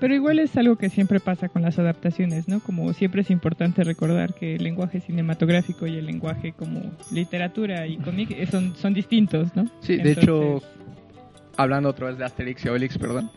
[0.00, 2.60] Pero igual es algo que siempre pasa con las adaptaciones, ¿no?
[2.60, 7.96] Como siempre es importante recordar que el lenguaje cinematográfico y el lenguaje como literatura y
[7.98, 9.70] cómic son, son distintos, ¿no?
[9.80, 10.68] Sí, de hecho, Entonces,
[11.56, 13.30] hablando otra vez de Asterix y Obelix, perdón.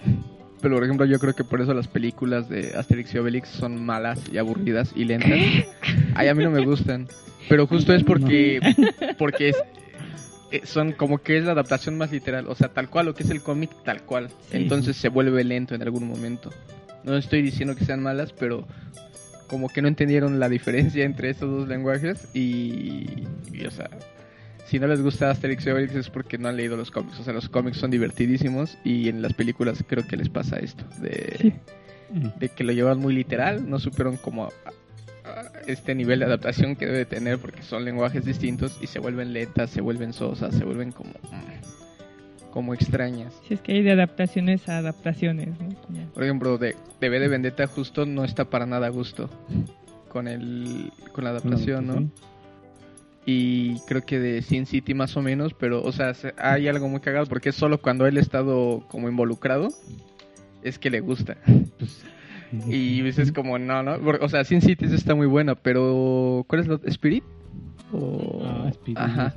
[0.62, 3.86] Pero por ejemplo, yo creo que por eso las películas de Asterix y Obelix son
[3.86, 5.32] malas y aburridas y lentas.
[6.16, 7.08] Ay, a mí no me gustan.
[7.48, 8.60] Pero justo es porque
[9.18, 9.64] porque es-
[10.52, 13.24] eh, son como que es la adaptación más literal, o sea, tal cual lo que
[13.24, 14.30] es el cómic, tal cual.
[14.50, 14.58] Sí.
[14.58, 16.52] Entonces se vuelve lento en algún momento.
[17.04, 18.66] No estoy diciendo que sean malas, pero
[19.48, 23.06] como que no entendieron la diferencia entre estos dos lenguajes y,
[23.54, 23.90] y, o sea,
[24.68, 27.20] si no les gusta Asterix y Obelix es porque no han leído los cómics.
[27.20, 30.84] O sea, los cómics son divertidísimos y en las películas creo que les pasa esto.
[31.00, 31.54] De, Sí.
[32.10, 32.40] Mm.
[32.40, 34.50] de que lo llevan muy literal, no supieron como
[35.66, 39.70] este nivel de adaptación que debe tener porque son lenguajes distintos y se vuelven lentas,
[39.70, 41.12] se vuelven sosas, se vuelven como
[42.52, 43.34] como extrañas.
[43.48, 45.70] Si es que hay de adaptaciones a adaptaciones, ¿no?
[46.14, 49.30] Por ejemplo, de, de V de Vendetta justo no está para nada a gusto
[50.10, 52.10] con el con la adaptación, ¿no?
[53.30, 56.88] Y creo que de Sin City más o menos, pero, o sea, se- hay algo
[56.88, 59.68] muy cagado porque es solo cuando él ha estado como involucrado
[60.64, 61.36] es que le gusta.
[61.78, 62.04] Pues,
[62.70, 66.68] Y dices como, no, no, o sea, Sin City está muy buena, pero ¿cuál es
[66.68, 67.24] lo Spirit?
[67.92, 68.42] O...
[68.46, 69.34] Ah, Speedy, Ajá.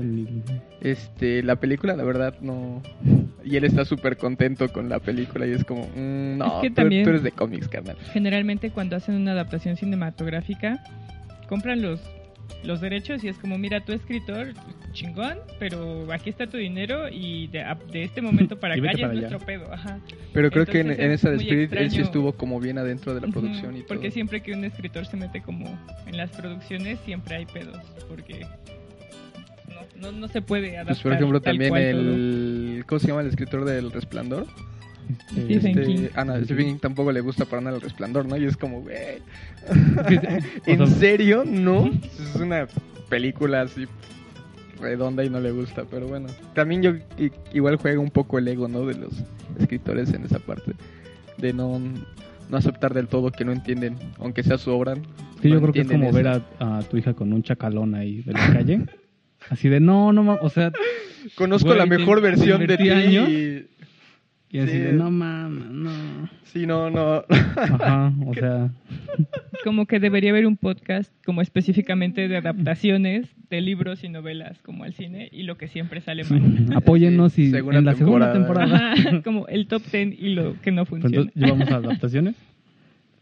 [0.80, 2.80] Este, la película, la verdad, no,
[3.44, 6.68] Y él está súper contento con la película y es como, mm, no, Es que
[6.70, 7.96] tú- también- tú eres de cómics, carnal.
[8.12, 10.80] Generalmente cuando hacen una adaptación cinematográfica,
[11.48, 12.00] compran los,
[12.62, 14.48] los derechos y es como, mira, tu escritor,
[14.92, 19.38] chingón, pero aquí está tu dinero y de, este momento para acá ya es nuestro
[19.40, 19.72] pedo.
[19.72, 19.98] Ajá.
[20.32, 23.28] Pero creo que en, esa de Spirit él sí estuvo como bien adentro de la
[23.28, 23.88] producción y todo.
[23.88, 28.46] Porque siempre que un escritor se mete como en las producciones, siempre hay pedos, porque
[29.68, 30.94] no, no, no se puede adaptar.
[30.94, 32.84] Pues por ejemplo tal también cual el...
[32.86, 34.46] ¿Cómo se llama el escritor del Resplandor?
[35.48, 36.08] Este, King.
[36.14, 38.36] Ah, Stephen tampoco le gusta para nada el Resplandor, ¿no?
[38.36, 38.96] Y es como, güey...
[40.66, 41.44] ¿En serio?
[41.46, 41.86] No.
[41.86, 42.66] Es una
[43.08, 43.86] película así
[44.80, 46.28] redonda y no le gusta, pero bueno.
[46.54, 46.92] También yo
[47.52, 48.86] igual juega un poco el ego, ¿no?
[48.86, 49.12] De los
[49.58, 50.72] escritores en esa parte.
[51.38, 51.78] De no,
[52.48, 54.94] no aceptar del todo que no entienden, aunque sea su obra.
[55.42, 58.22] que yo creo que es como ver a, a tu hija con un chacalón ahí
[58.22, 58.80] de la calle.
[59.48, 60.70] Así de, no, no, o sea,
[61.34, 62.88] Conozco Güey, la mejor versión de ti.
[62.90, 63.28] años.
[63.28, 63.66] y-
[64.52, 64.78] y así Sí.
[64.78, 65.90] de, no mames, no.
[66.44, 67.24] Sí, no, no.
[67.56, 68.70] Ajá, o sea,
[69.64, 74.84] Como que debería haber un podcast como específicamente de adaptaciones de libros y novelas como
[74.84, 76.66] al cine y lo que siempre sale mal.
[76.74, 78.92] apóyennos y segunda en la segunda temporada.
[78.92, 81.30] Ajá, como el top 10 y lo que no Pues funciona.
[81.30, 82.34] entonces, llevamos a adaptaciones.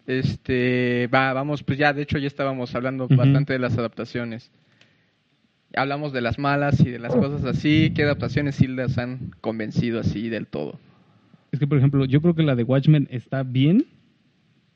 [0.07, 4.51] Este, va, vamos, pues ya, de hecho ya estábamos hablando bastante de las adaptaciones.
[5.77, 7.93] Hablamos de las malas y de las cosas así.
[7.95, 10.81] ¿Qué adaptaciones sí las han convencido así del todo?
[11.53, 13.87] Es que, por ejemplo, yo creo que la de Watchmen está bien,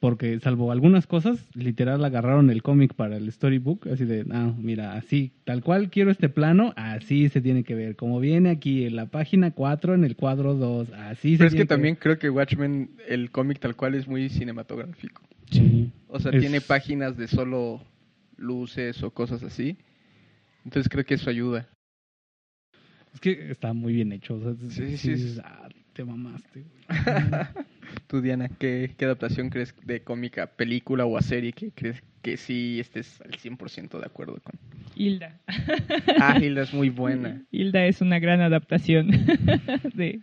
[0.01, 4.95] porque salvo algunas cosas, literal agarraron el cómic para el storybook, así de, ah, mira,
[4.95, 7.95] así, tal cual quiero este plano, así se tiene que ver.
[7.95, 11.55] Como viene aquí en la página 4, en el cuadro 2, así se Pero es
[11.55, 15.23] que también creo que Watchmen, el cómic tal cual es muy cinematográfico.
[15.51, 15.91] Sí.
[16.09, 17.81] O sea, Es- tiene páginas de solo
[18.37, 19.77] luces o cosas así.
[20.65, 21.69] Entonces creo que eso ayuda.
[23.15, 24.35] Es que está muy bien hecho.
[24.37, 25.41] o sea, Sí, sí, sí.
[25.45, 26.63] ah, te mamaste.
[26.63, 26.89] güey.
[28.07, 32.37] Tú, Diana, ¿qué, qué adaptación crees de cómica, película o a serie que crees que
[32.37, 34.59] sí estés al 100% de acuerdo con?
[34.97, 35.39] Hilda.
[36.21, 37.43] Ah, Hilda es muy buena.
[37.51, 39.09] Hilda es una gran adaptación
[39.95, 40.21] de...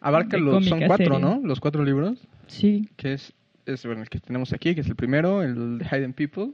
[0.00, 1.20] Abarca De los, son cuatro, serie.
[1.20, 1.40] ¿no?
[1.44, 2.26] Los cuatro libros.
[2.48, 3.32] Sí, Que es,
[3.66, 6.50] es bueno, el que tenemos aquí, que es el primero, el de Hidden People.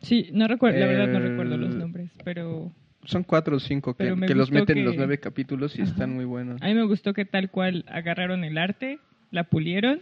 [0.00, 2.70] sí, no recuerdo, la verdad no recuerdo los nombres, pero
[3.04, 5.78] Son cuatro o cinco que, Pero me que los meten en los que- nueve capítulos
[5.78, 5.90] y Ajá.
[5.92, 6.60] están muy buenos.
[6.60, 8.98] a mí me gustó que tal cual agarraron el arte,
[9.30, 10.00] la pulieron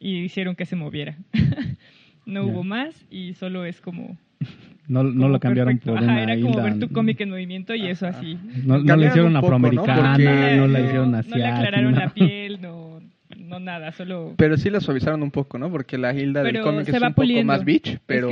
[0.00, 1.16] y hicieron que se moviera.
[2.26, 2.52] no Ya.
[2.52, 4.16] hubo más y solo es como...
[4.86, 5.94] No, no lo cambiaron perfecto.
[5.94, 6.62] por Ajá, una era como Hilda.
[6.64, 8.18] ver tu cómic en movimiento y eso Ajá.
[8.18, 8.36] así.
[8.66, 9.38] No, no la hicieron poco, ¿no?
[9.38, 11.38] afroamericana, Porque- no la hicieron No asiática.
[11.38, 11.98] le aclararon no.
[12.00, 13.00] la piel, no,
[13.38, 14.34] no nada, solo...
[14.36, 15.70] Pero sí la suavizaron un poco, ¿no?
[15.70, 18.28] Porque la Hilda del Pero cómic se es un poco más bitch, Es pero...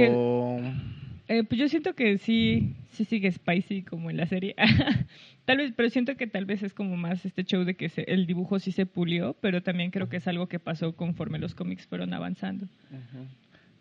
[1.32, 4.54] Eh, pues yo siento que sí, sí sigue spicy como en la serie.
[5.46, 8.02] tal vez, pero siento que tal vez es como más este show de que se-
[8.02, 11.54] el dibujo sí se pulió, pero también creo que es algo que pasó conforme los
[11.54, 12.68] cómics fueron avanzando.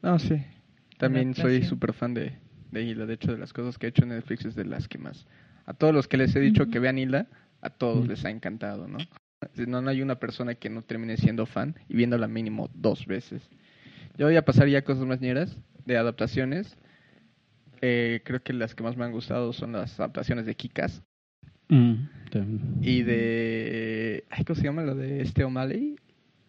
[0.02, 0.36] No, sí.
[0.98, 2.32] También soy súper fan de,
[2.72, 3.06] de Hilda.
[3.06, 5.28] De hecho, de las cosas que ha hecho en Netflix es de las que más...
[5.66, 7.28] A todos los que les he dicho que vean Hilda,
[7.60, 8.98] a todos les ha encantado, ¿no?
[9.68, 13.42] No, no hay una persona que no termine siendo fan y viéndola mínimo dos veces.
[14.18, 16.78] Yo voy a pasar ya a cosas más ñeras de adaptaciones.
[17.82, 21.02] Eh, creo que las que más me han gustado son las adaptaciones de Kikas
[21.70, 22.08] Mm,
[22.82, 24.26] y de...
[24.30, 24.84] ay, ¿Cómo se llama?
[24.84, 25.96] La de este O'Malley.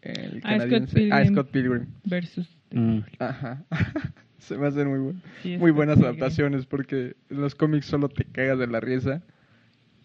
[0.03, 1.09] El Ah, Scott canadiense.
[1.13, 1.33] Ah, Pilgrim.
[1.35, 1.87] Scott Pilgrim.
[2.05, 2.59] Versus.
[2.73, 2.99] Mm.
[3.21, 3.65] Ajá.
[4.39, 8.09] Se me hacen muy, buen- sí, es muy buenas adaptaciones porque en los cómics solo
[8.09, 9.23] te cagas de la risa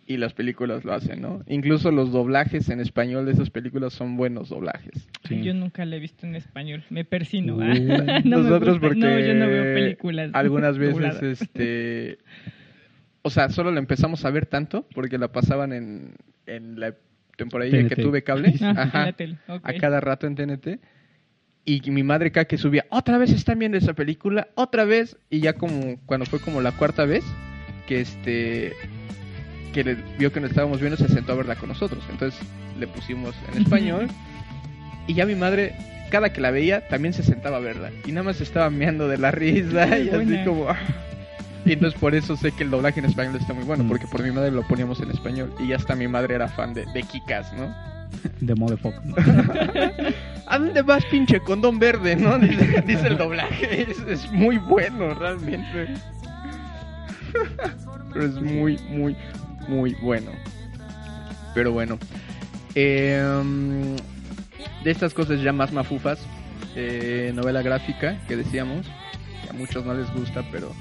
[0.08, 1.44] y las películas lo hacen, ¿no?
[1.48, 5.08] Incluso los doblajes en español de esas películas son buenos doblajes.
[5.28, 5.44] Sí.
[5.44, 7.58] Yo nunca la he visto en español, me persino.
[7.58, 7.62] Uh.
[7.62, 8.22] ah.
[8.24, 10.32] No Nosotros porque No, yo no veo películas.
[10.34, 11.24] algunas veces dobladas.
[11.24, 12.20] este
[13.22, 16.16] o sea, solo la empezamos a ver tanto porque la pasaban en,
[16.46, 16.96] en la
[17.36, 18.02] temporada que TNT.
[18.02, 19.16] tuve cable, Ah, ajá,
[19.64, 20.80] a cada rato en TNT.
[21.66, 25.42] Y mi madre cada que subía, otra vez están viendo esa película, otra vez, y
[25.42, 27.26] ya como cuando fue como la cuarta vez
[27.86, 28.72] que este
[29.74, 32.04] que le- vio que nos estábamos viendo se sentó a verla con nosotros.
[32.10, 32.40] Entonces
[32.80, 34.08] le pusimos en español
[35.08, 35.76] y ya mi madre
[36.12, 39.18] cada que la veía también se sentaba a verla y nada más estaba meando de
[39.18, 40.78] la risa y así como ah.
[41.66, 43.88] y entonces por eso sé que el doblaje en español está muy bueno Mm.
[43.90, 46.86] porque por mi madre lo poníamos en español y hasta mi madre era fan de,
[46.94, 47.74] de Kikas, ¿no?
[48.40, 48.94] De Modefoc.
[50.46, 52.38] ¿A dónde vas, pinche condón verde, no?
[52.40, 53.82] Dice, dice el doblaje.
[53.92, 55.88] Es, es muy bueno, realmente.
[58.14, 59.16] Pero es muy, muy,
[59.68, 60.32] muy bueno.
[61.54, 61.98] Pero bueno.
[62.76, 63.96] Em,
[64.84, 66.20] de estas cosas ya más mafufas.
[66.76, 68.86] eh, novela gráfica, que decíamos.
[69.44, 70.72] Que a muchos no les gusta, pero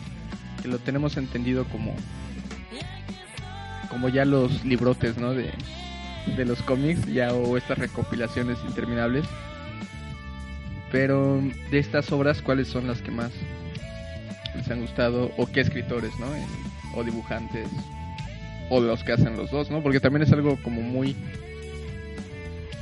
[0.63, 1.95] que lo tenemos entendido como.
[3.89, 5.33] Como ya los librotes, ¿no?
[5.33, 5.51] De,
[6.37, 9.25] de los cómics, ya o estas recopilaciones interminables.
[10.93, 13.33] Pero de estas obras, ¿cuáles son las que más
[14.55, 15.31] les han gustado?
[15.37, 16.27] ¿O qué escritores, no?
[16.95, 17.69] O dibujantes.
[18.71, 19.83] O los que hacen los dos, ¿no?
[19.83, 21.15] Porque también es algo como muy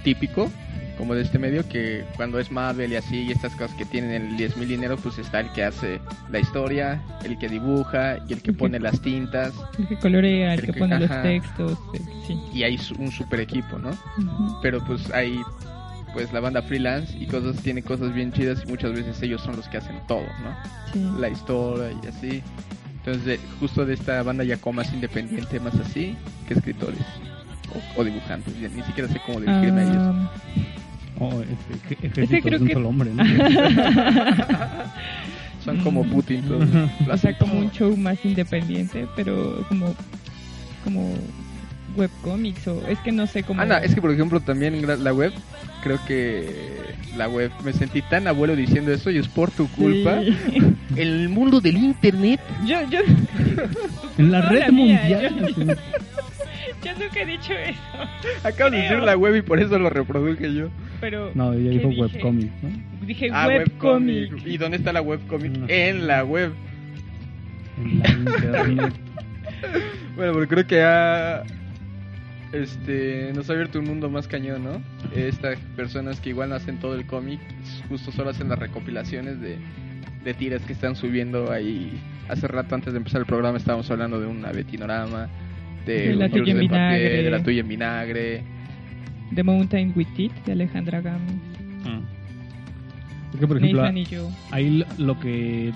[0.03, 0.51] típico
[0.99, 4.11] como de este medio que cuando es Marvel y así y estas cosas que tienen
[4.11, 8.33] el 10 mil dinero pues está el que hace la historia el que dibuja y
[8.33, 9.53] el que pone las tintas.
[9.79, 11.79] El que colorea el, que, pone los textos
[12.27, 12.39] sí.
[12.53, 13.91] y hay un super equipo no
[14.63, 15.41] pero pues hay
[16.13, 19.57] pues la banda freelance y cosas tiene cosas bien chidas y muchas veces ellos son
[19.57, 22.43] los que hacen todo no la historia y así
[23.05, 26.17] entonces justo de esta banda ya como más independiente más así
[26.49, 27.05] que escritores
[27.97, 30.31] o, dibujantes ni siquiera sé cómo dirigirme a ellos ah,
[31.21, 33.25] Oh, ese, creo es un solo hombre, ¿no?
[35.65, 36.69] Son como Putin todos.
[37.09, 39.95] o sea, como un show más independiente, pero como
[40.83, 41.15] como
[41.97, 43.63] webcomics o es que no sé cómo.
[43.63, 45.33] Anda, es que por ejemplo también la web,
[45.85, 46.49] creo que
[47.15, 50.21] la web me sentí tan abuelo diciendo eso y es por tu culpa.
[50.97, 52.41] El mundo del internet.
[52.67, 53.01] Yo yo
[54.19, 55.77] en la red mundial.
[56.83, 57.81] Yo nunca he dicho eso.
[58.43, 60.69] Acabo de decir la web y por eso lo reproduje yo.
[61.01, 63.07] Pero, no, ella dijo webcomic, ¿no?
[63.07, 64.47] Dije ah, webcomic.
[64.47, 65.65] ¿Y dónde está la webcomic?
[65.69, 66.53] En la web.
[67.79, 68.95] En la internet.
[70.15, 71.43] bueno, pero creo que ha...
[72.53, 74.83] Este, nos ha abierto un mundo más cañón, ¿no?
[75.15, 77.41] Estas personas que igual no hacen todo el cómic,
[77.89, 79.59] justo solo hacen las recopilaciones de,
[80.25, 81.93] de tiras que están subiendo ahí.
[82.29, 85.29] Hace rato antes de empezar el programa estábamos hablando de una Betinorama
[85.87, 87.23] de, la tuya en vinagre.
[87.23, 88.43] de la tuya en vinagre.
[89.35, 91.41] The Mountain with It de Alejandra Gami.
[91.87, 92.01] Ah.
[93.33, 93.83] Es que, por ejemplo,
[94.51, 95.73] ahí lo que.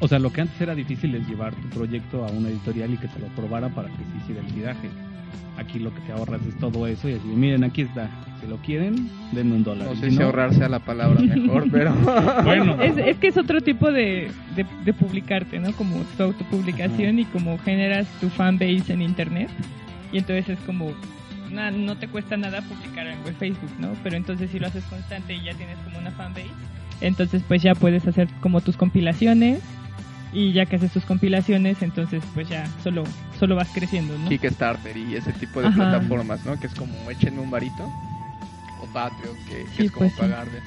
[0.00, 2.98] O sea, lo que antes era difícil es llevar tu proyecto a una editorial y
[2.98, 4.88] que te lo probara para que se hiciera el tiraje.
[5.56, 8.08] Aquí lo que te ahorras es todo eso y así, miren, aquí está.
[8.40, 9.88] Si lo quieren, denme un dólar.
[9.88, 11.92] No sé si, ahorrarse a la palabra mejor, pero.
[12.44, 12.80] bueno.
[12.80, 15.72] Es, es, que es otro tipo de, de, publicarte, ¿no?
[15.72, 19.50] Como tu autopublicación y como generas tu fanbase en internet.
[20.12, 20.92] Y entonces es como.
[21.50, 23.88] no te cuesta nada publicar algo en Facebook, ¿no?
[24.04, 26.46] Pero entonces si lo haces constante y ya tienes como una fanbase,
[27.00, 29.60] entonces pues ya puedes hacer como tus compilaciones
[30.32, 33.04] y ya que haces tus compilaciones, entonces pues ya solo
[33.38, 34.28] solo vas creciendo, ¿no?
[34.28, 36.58] Kickstarter y ese tipo de plataformas, ¿no?
[36.58, 37.84] Que es como échenme un varito
[38.80, 40.60] o Patreon, que, es como pues pagar de...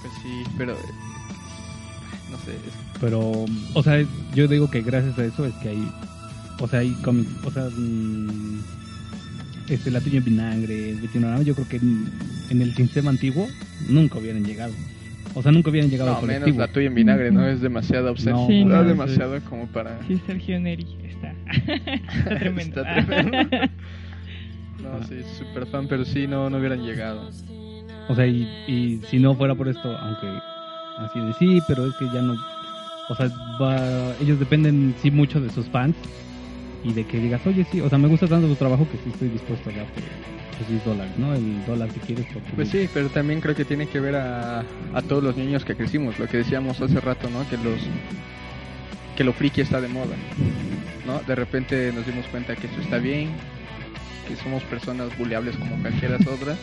[0.00, 0.76] Pues sí, pero
[2.30, 2.56] no sé.
[3.00, 5.92] Pero, o sea, yo digo que gracias a eso es que hay,
[6.60, 8.60] o sea, hay cómics, o sea, mm,
[9.68, 10.96] este, La Tuya en Vinagre,
[11.44, 13.48] yo creo que en el sistema antiguo
[13.88, 14.72] nunca hubieran llegado.
[15.34, 17.46] O sea, nunca hubieran llegado no, menos la tuya en vinagre, ¿no?
[17.46, 18.46] Es demasiado obsesivo.
[18.46, 19.98] sí, no, demasiado como para...
[20.06, 21.34] Sí, Sergio Neri está.
[22.18, 22.82] está tremendo.
[22.82, 23.56] está tremendo.
[24.82, 27.30] no, sí, súper fan, pero sí, no, no hubieran llegado.
[28.08, 30.26] O sea, y, y si no fuera por esto, aunque
[30.98, 32.34] así de sí, pero es que ya no...
[33.08, 33.28] O sea,
[33.60, 35.96] va, ellos dependen sí mucho de sus fans
[36.84, 39.10] y de que digas, oye, sí, o sea, me gusta tanto tu trabajo que sí
[39.10, 40.02] estoy dispuesto a darte
[40.68, 41.34] 10 dólares, ¿no?
[41.34, 42.26] El dólar que quieres.
[42.54, 44.60] Pues sí, pero también creo que tiene que ver a,
[44.94, 47.48] a todos los niños que crecimos, lo que decíamos hace rato, ¿no?
[47.48, 47.80] Que los
[49.16, 50.16] que lo friki está de moda,
[51.06, 51.20] ¿no?
[51.20, 53.30] De repente nos dimos cuenta que eso está bien,
[54.26, 56.56] que somos personas buleables como cualquiera otra,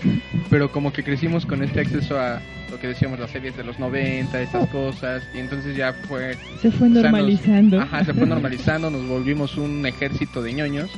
[0.49, 2.41] pero como que crecimos con este acceso a
[2.71, 6.37] lo que decíamos las series de los 90, estas cosas, y entonces ya fue...
[6.61, 7.81] Se fue normalizando.
[7.81, 10.91] ajá, se fue normalizando, nos volvimos un ejército de ñoños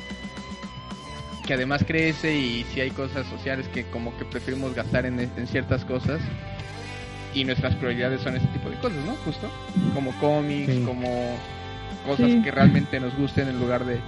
[1.45, 5.47] que además crece y si hay cosas sociales que como que preferimos gastar en, en
[5.47, 6.21] ciertas cosas
[7.33, 9.15] y nuestras prioridades son ese tipo de cosas, ¿no?
[9.25, 9.49] Justo
[9.93, 11.37] como cómics, como
[12.05, 13.99] cosas que realmente nos gusten en lugar de,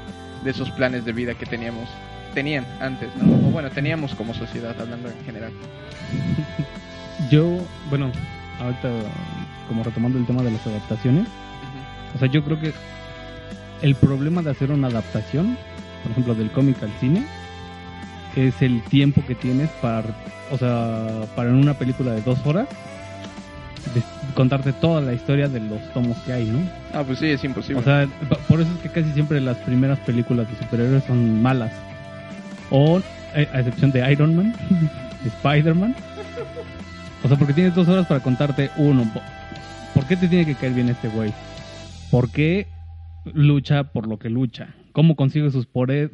[0.44, 1.88] de, esos planes de vida que teníamos
[2.34, 3.48] tenían antes, ¿no?
[3.48, 5.52] O bueno, teníamos como sociedad hablando en general.
[7.30, 7.58] Yo,
[7.90, 8.12] bueno,
[8.60, 8.90] ahorita
[9.68, 11.28] como retomando el tema de las adaptaciones,
[12.16, 12.74] o sea, yo creo que
[13.82, 15.58] el problema de hacer una adaptación
[16.04, 17.26] por ejemplo, del cómic al cine,
[18.36, 20.04] es el tiempo que tienes para,
[20.52, 22.68] o sea, para en una película de dos horas,
[24.36, 26.60] contarte toda la historia de los tomos que hay, ¿no?
[26.94, 27.80] Ah, pues sí, es imposible.
[27.80, 28.08] O sea,
[28.48, 31.72] por eso es que casi siempre las primeras películas de superhéroes son malas.
[32.74, 33.02] O,
[33.34, 34.54] a excepción de Iron Man,
[35.26, 35.96] Spider-Man.
[37.24, 39.10] O sea, porque tienes dos horas para contarte uno.
[39.94, 41.32] ¿Por qué te tiene que caer bien este güey?
[42.12, 42.68] ¿Por qué
[43.34, 44.74] lucha por lo que lucha?
[44.94, 45.68] cómo consigue sus,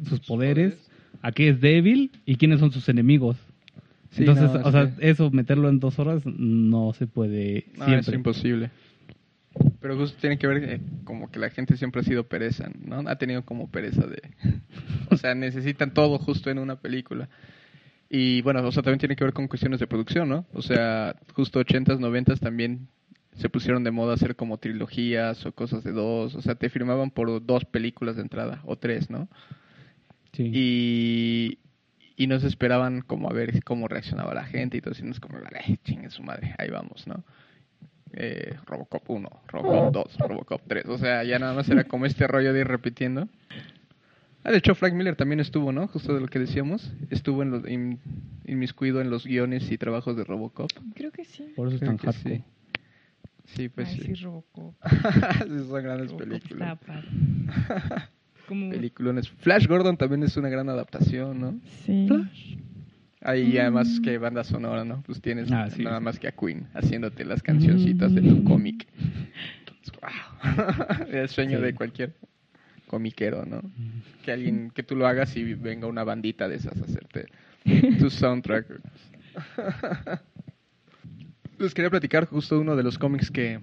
[0.08, 0.90] sus poderes,
[1.22, 3.36] a qué es débil y quiénes son sus enemigos.
[4.16, 8.00] Entonces, o sea, eso meterlo en dos horas no se puede siempre.
[8.00, 8.70] es imposible.
[9.80, 13.08] Pero justo tiene que ver que como que la gente siempre ha sido pereza, ¿no?
[13.08, 14.20] Ha tenido como pereza de...
[15.10, 17.28] O sea, necesitan todo justo en una película.
[18.08, 20.46] Y bueno, o sea, también tiene que ver con cuestiones de producción, ¿no?
[20.52, 22.88] O sea, justo 80s, 90s también
[23.36, 26.34] se pusieron de moda hacer como trilogías o cosas de dos.
[26.34, 29.28] O sea, te firmaban por dos películas de entrada o tres, ¿no?
[30.32, 30.50] Sí.
[30.52, 31.58] Y,
[32.16, 35.20] y no se esperaban como a ver cómo reaccionaba la gente y todo, sino es
[35.20, 35.38] como,
[35.84, 37.24] chingue su madre, ahí vamos, ¿no?
[38.12, 42.26] Eh, Robocop 1, Robocop 2, Robocop 3, o sea, ya nada más era como este
[42.26, 43.28] rollo de ir repitiendo.
[44.42, 45.86] Ah, de hecho, Frank Miller también estuvo, ¿no?
[45.86, 48.00] Justo de lo que decíamos, estuvo en los, in-
[48.46, 50.70] inmiscuido en los guiones y trabajos de Robocop.
[50.94, 51.52] Creo que sí.
[51.54, 52.42] Por eso es tan sí.
[53.44, 54.02] Sí, pues Ay, sí.
[54.06, 54.74] sí, Robocop.
[55.44, 56.78] Sí, son grandes Robocop películas.
[58.48, 58.70] Como...
[58.70, 59.28] Peliculones.
[59.28, 61.60] Flash Gordon también es una gran adaptación, ¿no?
[61.84, 62.08] Sí.
[63.22, 64.02] Ahí además Mm.
[64.02, 65.02] que banda sonora, ¿no?
[65.02, 66.04] Pues tienes Ah, sí, nada sí.
[66.04, 68.44] más que a Queen haciéndote las cancioncitas de tu Mm.
[68.44, 68.86] cómic.
[70.02, 70.10] Wow.
[71.10, 71.64] el sueño Sí.
[71.64, 72.14] de cualquier
[72.86, 73.62] comiquero, ¿no?
[74.24, 77.26] Que alguien, que tú lo hagas y venga una bandita de esas a hacerte
[77.98, 78.66] tu soundtrack.
[81.58, 83.60] Les quería platicar justo uno de los cómics que...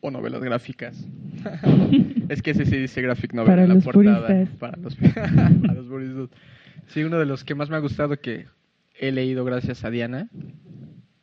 [0.00, 1.04] o novelas gráficas.
[2.28, 4.26] es que ese sí dice graphic novel Para en la portada.
[4.26, 4.48] puristas.
[4.58, 6.28] Para los, para los puristas.
[6.88, 8.46] Sí, uno de los que más me ha gustado que
[8.98, 10.28] he leído gracias a Diana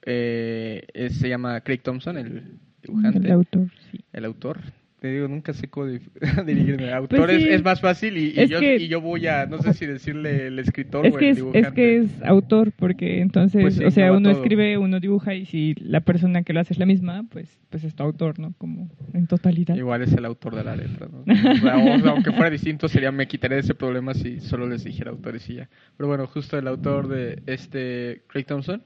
[0.06, 4.04] eh, es- se llama Craig Thompson, el dibujante, El autor, sí.
[4.14, 4.60] el autor.
[5.04, 6.00] Te digo, nunca sé cómo di-
[6.48, 6.90] dirigirme.
[7.10, 7.50] Pues sí.
[7.50, 10.48] es, más fácil y, y yo, que- y yo voy a, no sé si decirle
[10.48, 11.68] el escritor Es o que el es, dibujante.
[11.68, 14.42] es que es autor, porque entonces, Pues sí, o sea, uno todo.
[14.42, 17.84] escribe, uno dibuja, y si la persona que lo hace es la misma, pues, pues
[17.84, 18.54] es tu autor, ¿no?
[18.58, 19.76] Como en totalidad.
[19.76, 21.20] Igual es el autor de la letra, ¿no?
[21.20, 21.26] O
[21.58, 25.12] sea, o sea, aunque fuera distinto, sería me quitaría ese problema si solo les dijera
[25.12, 25.70] autores y ya.
[25.98, 28.82] Pero bueno, justo el autor de este Craig Thompson,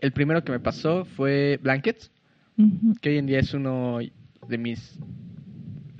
[0.00, 2.10] el primero que me pasó fue Blankets,
[3.02, 3.98] que hoy en día es uno
[4.48, 4.98] de mis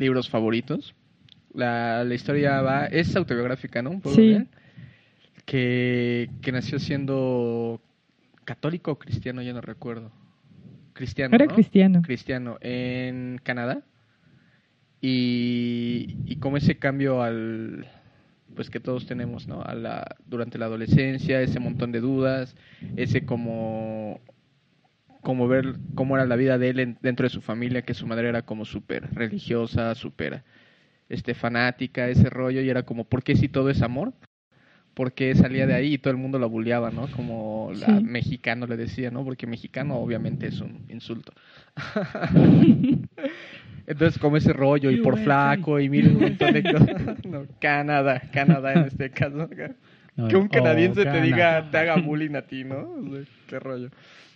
[0.00, 0.94] libros favoritos.
[1.54, 3.90] La, la historia va, es autobiográfica, ¿no?
[3.90, 4.38] Un poco Sí.
[5.44, 7.80] que, que nació siendo
[8.44, 10.10] católico o cristiano, ya no recuerdo.
[10.92, 11.34] Cristiano.
[11.34, 11.54] Era ¿no?
[11.54, 12.02] cristiano.
[12.02, 13.82] cristiano en Canadá
[15.00, 17.86] y, y como ese cambio al
[18.54, 22.54] pues que todos tenemos no a la durante la adolescencia ese montón de dudas
[22.96, 24.20] ese como
[25.22, 28.06] como ver cómo era la vida de él en- dentro de su familia que su
[28.06, 30.42] madre era como súper religiosa súper
[31.08, 34.12] este fanática ese rollo y era como por qué si todo es amor
[34.94, 38.04] por qué salía de ahí y todo el mundo la bulleaba no como la Sí.
[38.04, 41.32] mexicano le decía no porque mexicano obviamente es un insulto.
[43.86, 46.88] Entonces como ese rollo y por flaco y mira un montón de cosas.
[47.26, 49.48] No, Canadá Canadá en este caso.
[49.48, 52.78] Que un oh, canadiense te diga, te haga bullying a ti, ¿no?
[52.80, 53.88] O sea, qué rollo.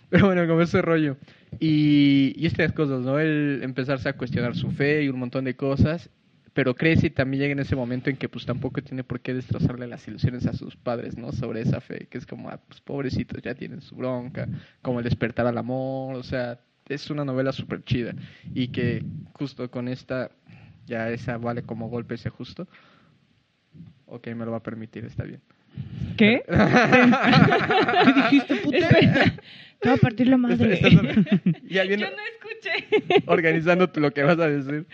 [0.09, 1.17] Pero bueno, como ese rollo.
[1.59, 3.19] Y, y estas cosas, ¿no?
[3.19, 6.09] El empezarse a cuestionar su fe y un montón de cosas.
[6.53, 9.33] Pero crece y también llega en ese momento en que pues tampoco tiene por qué
[9.33, 11.33] destrozarle las ilusiones a sus padres, ¿no?
[11.33, 14.47] Sobre esa fe, que es como, ah, pues pobrecitos, ya tienen su bronca,
[14.81, 18.13] como el despertar al amor, o sea, es una novela súper chida.
[18.53, 20.31] Y que justo con esta,
[20.85, 22.69] ya esa vale como golpe ese justo.
[24.05, 25.41] Ok, me lo va a permitir, está bien.
[26.15, 26.45] ¿Qué?
[26.47, 28.87] ¿Qué dijiste, puta?
[29.85, 30.73] Te a partir la madre.
[30.73, 33.21] Estás- estás- ya Yo viene no escuché.
[33.25, 34.85] organizando lo que vas a decir.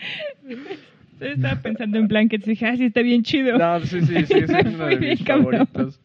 [1.20, 3.56] Yo estaba pensando en blankets y dije, ah, sí, está bien chido.
[3.58, 5.66] No, sí, sí, sí, es uno de mis cabrón.
[5.66, 6.00] favoritos.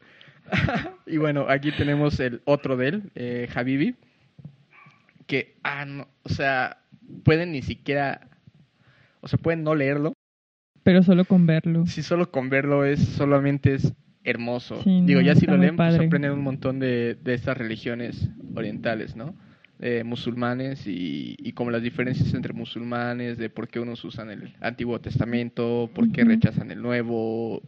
[1.08, 3.96] y bueno, aquí tenemos el otro de él, eh, Habibi,
[5.26, 6.78] que, ah, no, o sea,
[7.24, 8.22] pueden ni siquiera,
[9.22, 10.14] o sea, pueden no leerlo,
[10.84, 11.86] Pero solo con verlo.
[11.86, 13.94] si solo con verlo es, solamente es
[14.28, 14.82] hermoso.
[14.84, 18.30] Sí, Digo, no, ya si lo leen, pues aprenden un montón de, de estas religiones
[18.56, 19.34] orientales, ¿no?
[19.80, 24.54] Eh, musulmanes y, y como las diferencias entre musulmanes, de por qué unos usan el
[24.60, 27.62] Antiguo Testamento, por qué rechazan el Nuevo.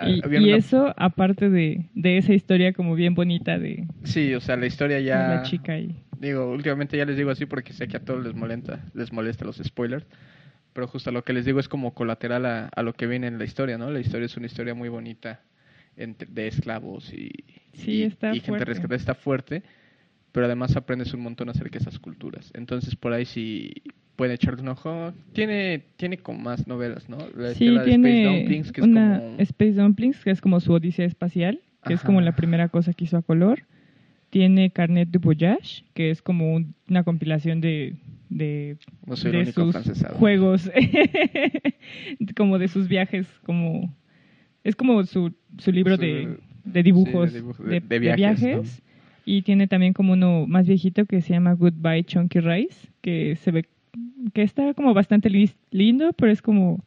[0.00, 4.34] Y, Había y una- eso, aparte de, de esa historia como bien bonita de, Sí,
[4.34, 5.28] o sea, la historia ya...
[5.28, 8.34] la chica y Digo, últimamente ya les digo así porque sé que a todos les
[8.34, 10.06] molesta, les molesta los spoilers.
[10.72, 13.38] Pero justo lo que les digo es como colateral a, a lo que viene en
[13.38, 13.90] la historia, ¿no?
[13.90, 15.40] La historia es una historia muy bonita
[15.96, 17.30] entre- de esclavos y,
[17.74, 18.96] Sí, y, está y gente rescatada.
[18.96, 19.62] Está fuerte,
[20.32, 22.50] pero además aprendes un montón acerca de esas culturas.
[22.54, 23.72] Entonces, por ahí sí
[24.16, 25.12] pueden echarle un ojo.
[25.32, 27.18] Tiene, tiene como más novelas, ¿no?
[27.34, 29.36] La, Sí, de tiene Space Dumplings, que es una como...
[29.38, 33.04] Space Dumplings, que es como su odisea espacial, que es como la primera cosa que
[33.04, 33.62] hizo a color.
[34.30, 37.96] Tiene Carnet de Voyage, que es como un- una compilación de,
[38.30, 38.76] de,
[39.06, 40.14] No sus francesado.
[40.16, 40.70] juegos,
[42.36, 43.94] como de sus viajes, como
[44.64, 47.98] es como su, su libro Su- de, de dibujos, sí, de dibujo- de, de- de
[47.98, 48.82] de viajes.
[49.24, 53.50] Y tiene también como uno más viejito que se llama Goodbye Chunky Rice, que se
[53.52, 53.66] ve
[54.32, 55.30] que está como bastante
[55.70, 56.84] lindo, pero es como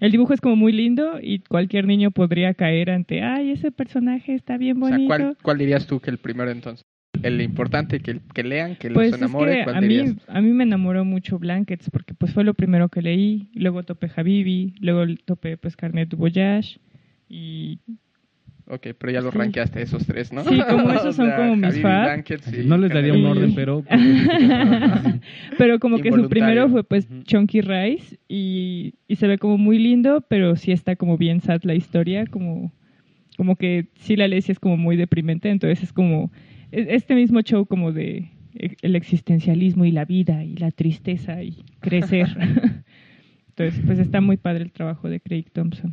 [0.00, 4.34] el dibujo es como muy lindo y cualquier niño podría caer ante, ay, ese personaje
[4.34, 5.06] está bien O sea, bonito.
[5.08, 6.82] ¿cuál, ¿cuál dirías tú que el primero entonces?
[7.22, 10.40] El importante, que, que lean, que Pues los es enamore, que ¿cuál a mí, a
[10.40, 14.74] mí me enamoró mucho Blankets porque pues fue lo primero que leí, luego topé Habibi,
[14.80, 16.80] luego topé pues Carnet du Voyage
[17.32, 17.80] y
[18.68, 19.38] Ok, pero ya lo Sí.
[19.38, 20.44] rankeaste esos tres, ¿no?
[20.44, 23.84] Sí, como esos son como mis y no les daría un Y- orden, pero...
[25.58, 27.08] pero como que su primero fue pues.
[27.24, 31.62] Chunky Rice y, y se ve como muy lindo, pero sí está como bien sad
[31.64, 32.72] la historia, como,
[33.36, 36.30] como que sí la lees y es como muy deprimente, entonces es como
[36.70, 41.42] es- este mismo show como de e- el existencialismo y la vida y la tristeza
[41.42, 42.28] y crecer.
[43.48, 45.92] entonces pues está muy padre el trabajo de Craig Thompson.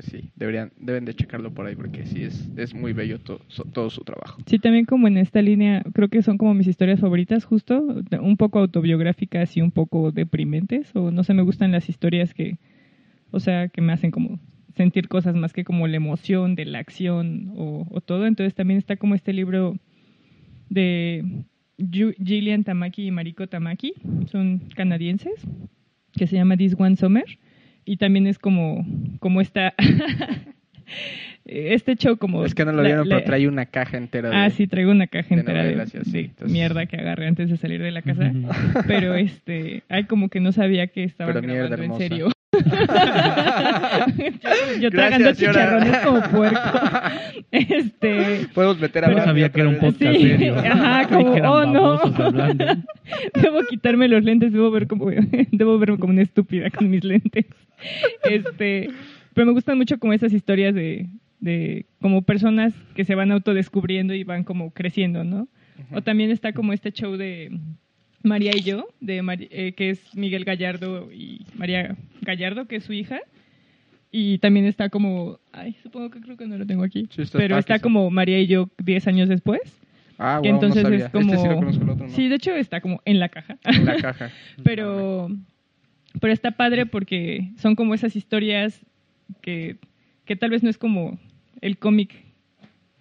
[0.00, 3.42] Pues sí, deberían, deben de checarlo por ahí porque sí es, es muy bello to-
[3.48, 4.40] so- todo su trabajo.
[4.46, 7.82] Sí, también como en esta línea, creo que son como mis historias favoritas, justo,
[8.22, 12.56] un poco autobiográficas y un poco deprimentes, o no sé, me gustan las historias que,
[13.30, 14.40] o sea, que me hacen como
[14.74, 18.26] sentir cosas más que como la emoción de la acción o, o todo.
[18.26, 19.76] Entonces también está como este libro
[20.70, 21.44] de
[21.78, 23.92] Gillian Tamaki y Mariko Tamaki,
[24.30, 25.42] son canadienses,
[26.12, 27.24] que se llama This One Summer,
[27.92, 28.86] y también es como,
[29.18, 29.74] como esta...
[31.44, 32.44] Este show como...
[32.44, 34.36] Es que no lo vieron, la- pero trae una caja entera de...
[34.36, 37.82] Ah, sí, traigo una caja de entera de, de mierda que agarré antes de salir
[37.82, 38.30] de la casa.
[38.86, 42.28] Pero este, ay, como que no sabía que mierda grabando en serio.
[42.52, 42.60] Yo,
[44.80, 45.52] yo tragando Gracias, señora.
[45.54, 46.60] chicharrones como puerco.
[47.52, 50.56] Este, Podemos meter a No Brandy sabía que era un podcast Sí, serio.
[50.56, 51.98] ajá, como, oh, no.
[53.42, 55.10] debo quitarme los lentes, debo ver como
[55.50, 57.46] debo verme como una estúpida con mis lentes.
[58.22, 58.90] Este,
[59.34, 61.08] pero me gustan mucho como esas historias de
[61.40, 65.48] de como personas que se van autodescubriendo y van como creciendo, ¿no?
[65.92, 67.50] O también está como este show de
[68.22, 72.84] María y yo, de Mari- eh, que es Miguel Gallardo y María Gallardo, que es
[72.84, 73.20] su hija.
[74.12, 77.38] Y también está como, ay, supongo que creo que no lo tengo aquí, Sí, está-
[77.38, 79.60] pero está como María y yo 10 años después.
[80.18, 81.06] Ah, wow, entonces no sabía.
[81.06, 81.32] es como...
[81.32, 82.12] Este sí lo conozco, el otro no.
[82.12, 83.56] Sí, de hecho está como en la caja.
[83.64, 84.30] En la caja.
[84.64, 85.28] pero,
[86.20, 88.84] pero está padre porque son como esas historias
[89.40, 89.76] que,
[90.26, 91.18] que tal vez no es como
[91.62, 92.12] el cómic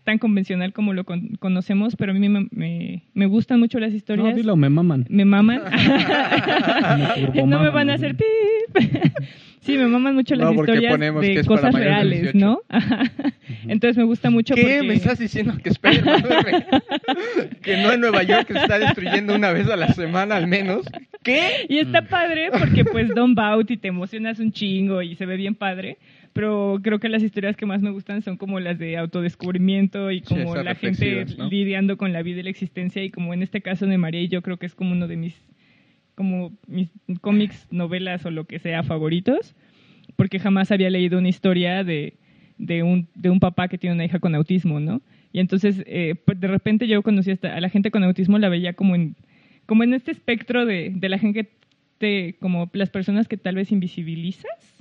[0.10, 3.91] tan convencional como lo con- conocemos, pero a mí me, me, me gustan mucho las
[3.91, 4.36] No, historias.
[4.36, 5.05] dilo, me maman.
[5.07, 5.62] me maman.
[7.36, 7.93] Me no me van a ¿no?
[7.93, 8.26] hacer pip.
[9.62, 12.38] sí, me maman mucho las No, historias ponemos que de cosas de reales, 18.
[12.43, 12.60] ¿no?
[13.68, 14.62] Entonces me gusta mucho ¿Qué?
[14.64, 14.84] porque...
[14.84, 16.66] ¿Me estás diciendo que duerme?
[17.62, 20.88] que no en Nueva York se está destruyendo una vez a la semana al menos.
[21.24, 21.68] ¿Qué?
[21.70, 25.38] Y está padre porque pues Don Bout y te emocionas un chingo y se ve
[25.38, 25.97] bien padre.
[26.34, 30.21] Pero creo que las historias que más me gustan son como las de autodescubrimiento y
[30.21, 33.03] como la gente lidiando con la vida y la existencia.
[33.03, 35.17] Y como en este caso de María y yo creo que es como uno de
[35.17, 35.36] mis
[36.15, 36.89] como mis
[37.21, 39.55] cómics, novelas o lo que sea favoritos.
[40.15, 42.17] Porque jamás había leído una historia de,
[42.57, 45.01] de, un, de un papá que tiene una hija con autismo, ¿no?
[45.32, 48.49] Y entonces, eh, pues de repente yo conocí hasta a la gente con autismo, la
[48.49, 49.15] veía como en,
[49.65, 51.49] como en este espectro de, de la gente,
[52.39, 54.78] como las personas que tal vez invisibilizas.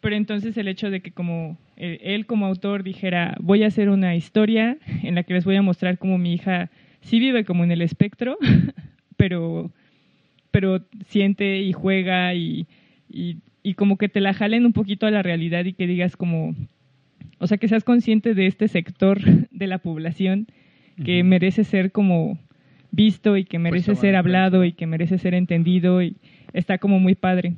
[0.00, 3.90] Pero entonces el hecho de que como eh, él como autor dijera, voy a hacer
[3.90, 6.70] una historia en la que les voy a mostrar cómo mi hija
[7.00, 8.38] sí vive como en el espectro,
[9.16, 9.70] pero,
[10.50, 12.66] pero siente y juega y,
[13.08, 16.16] y, y como que te la jalen un poquito a la realidad y que digas
[16.16, 16.54] como,
[17.38, 19.20] o sea, que seas consciente de este sector
[19.50, 20.46] de la población
[21.04, 22.38] que merece ser como
[22.90, 26.16] visto y que merece tomar ser hablado y que merece ser entendido y
[26.52, 27.54] está como muy padre.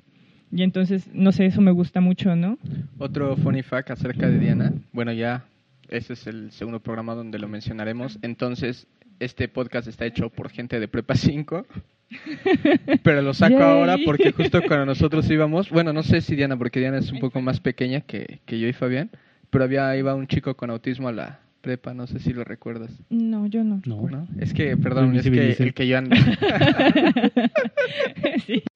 [0.52, 2.58] Y entonces, no sé, eso me gusta mucho, ¿no?
[2.98, 4.72] Otro funny fact acerca de Diana.
[4.92, 5.44] Bueno, ya
[5.88, 8.18] ese es el segundo programa donde lo mencionaremos.
[8.20, 8.86] Entonces,
[9.18, 11.66] este podcast está hecho por gente de Prepa 5.
[13.02, 13.62] Pero lo saco Yay.
[13.62, 17.20] ahora porque justo cuando nosotros íbamos, bueno, no sé si Diana, porque Diana es un
[17.20, 19.10] poco más pequeña que, que yo y Fabián,
[19.48, 22.90] pero había iba un chico con autismo a la prepa, no sé si lo recuerdas.
[23.08, 23.80] No, yo no.
[23.86, 24.06] No.
[24.08, 24.28] ¿no?
[24.38, 26.14] Es que, perdón, es que el que yo ando.
[28.46, 28.62] sí.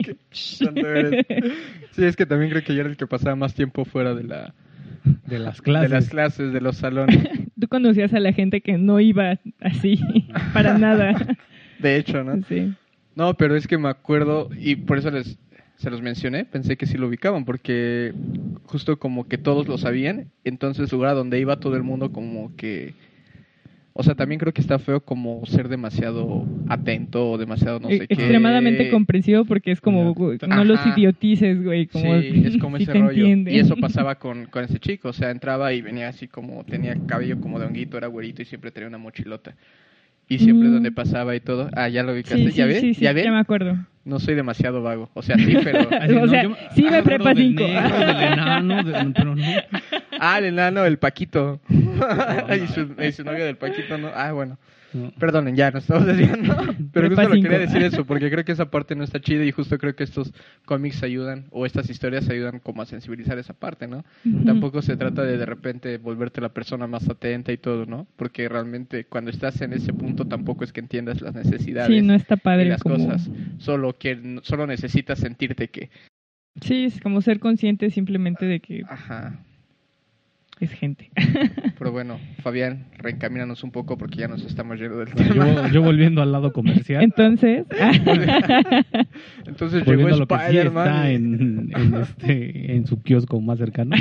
[1.92, 4.24] Sí, es que también creo que yo era el que pasaba más tiempo fuera de
[4.24, 4.54] la
[5.26, 5.90] De las clases.
[5.90, 7.28] de las clases, de los salones.
[7.60, 9.98] Tú conocías a la gente que no iba así,
[10.52, 11.14] para nada.
[11.78, 12.42] De hecho, ¿no?
[12.48, 12.72] Sí.
[13.14, 15.38] No, pero es que me acuerdo y por eso les
[15.86, 18.12] se los mencioné, pensé que sí lo ubicaban porque
[18.64, 22.50] justo como que todos lo sabían, entonces lugar a donde iba todo el mundo como
[22.56, 22.92] que
[23.92, 27.94] o sea, también creo que está feo como ser demasiado atento o demasiado no sé
[27.94, 28.14] E- qué.
[28.14, 31.86] Extremadamente comprensivo porque es como, güey, no los idiotices, güey.
[31.86, 33.28] Como, sí, es como ese rollo.
[33.28, 35.10] Y eso pasaba con, con ese chico.
[35.10, 38.44] O sea, entraba y venía así como, tenía cabello como de honguito, era güerito y
[38.44, 39.54] siempre tenía una mochilota.
[40.28, 40.72] Y siempre Mm.
[40.72, 41.70] donde pasaba y todo.
[41.76, 42.38] Ah, ya lo ubicaste.
[42.38, 42.80] Sí, ¿Ya sí, ves?
[42.80, 43.24] sí, ¿Ya ves?
[43.24, 43.76] ya me acuerdo.
[44.04, 45.08] No soy demasiado vago.
[45.14, 45.80] O sea, sí, pero...
[46.00, 47.62] Así, O sea, yo- sí me prepa del cinco.
[47.64, 49.44] negro, del enano, de- pero no.
[50.20, 51.60] Ah, el enano, el Paquito.
[51.70, 54.10] y, su, y su novio del Paquito, ¿no?
[54.14, 54.58] Ah, bueno.
[54.96, 55.10] No.
[55.12, 56.56] Perdonen, ya, nos estamos desviando.
[56.92, 59.52] Pero justo lo quería decir eso, porque creo que esa parte no está chida y
[59.52, 60.32] justo creo que estos
[60.64, 64.04] cómics ayudan, o estas historias ayudan como a sensibilizar esa parte, ¿no?
[64.44, 68.06] Tampoco se trata de de repente volverte la persona más atenta y todo, ¿no?
[68.16, 72.14] Porque realmente cuando estás en ese punto tampoco es que entiendas las necesidades Sí, no
[72.14, 72.96] está y padre las como...
[72.96, 73.30] cosas.
[73.58, 75.90] Solo que solo necesitas sentirte que,
[76.60, 79.38] Sí, es como ser consciente simplemente de que ajá.
[80.60, 81.10] Es gente.
[81.78, 85.34] Pero bueno, Fabián, reencamínanos un poco porque ya nos estamos yendo del tema.
[85.34, 87.66] Yo, yo volviendo al lado comercial, Entonces,
[89.46, 90.86] Entonces llegó sí Spider-Man.
[90.88, 93.96] está y- en, en, este, en su kiosco más cercano.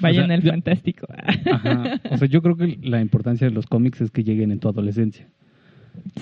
[0.00, 1.06] vayan O sea, al fantástico.
[1.52, 2.00] Ajá.
[2.10, 4.68] O sea, yo creo que la importancia de los cómics es que lleguen en tu
[4.68, 5.28] adolescencia.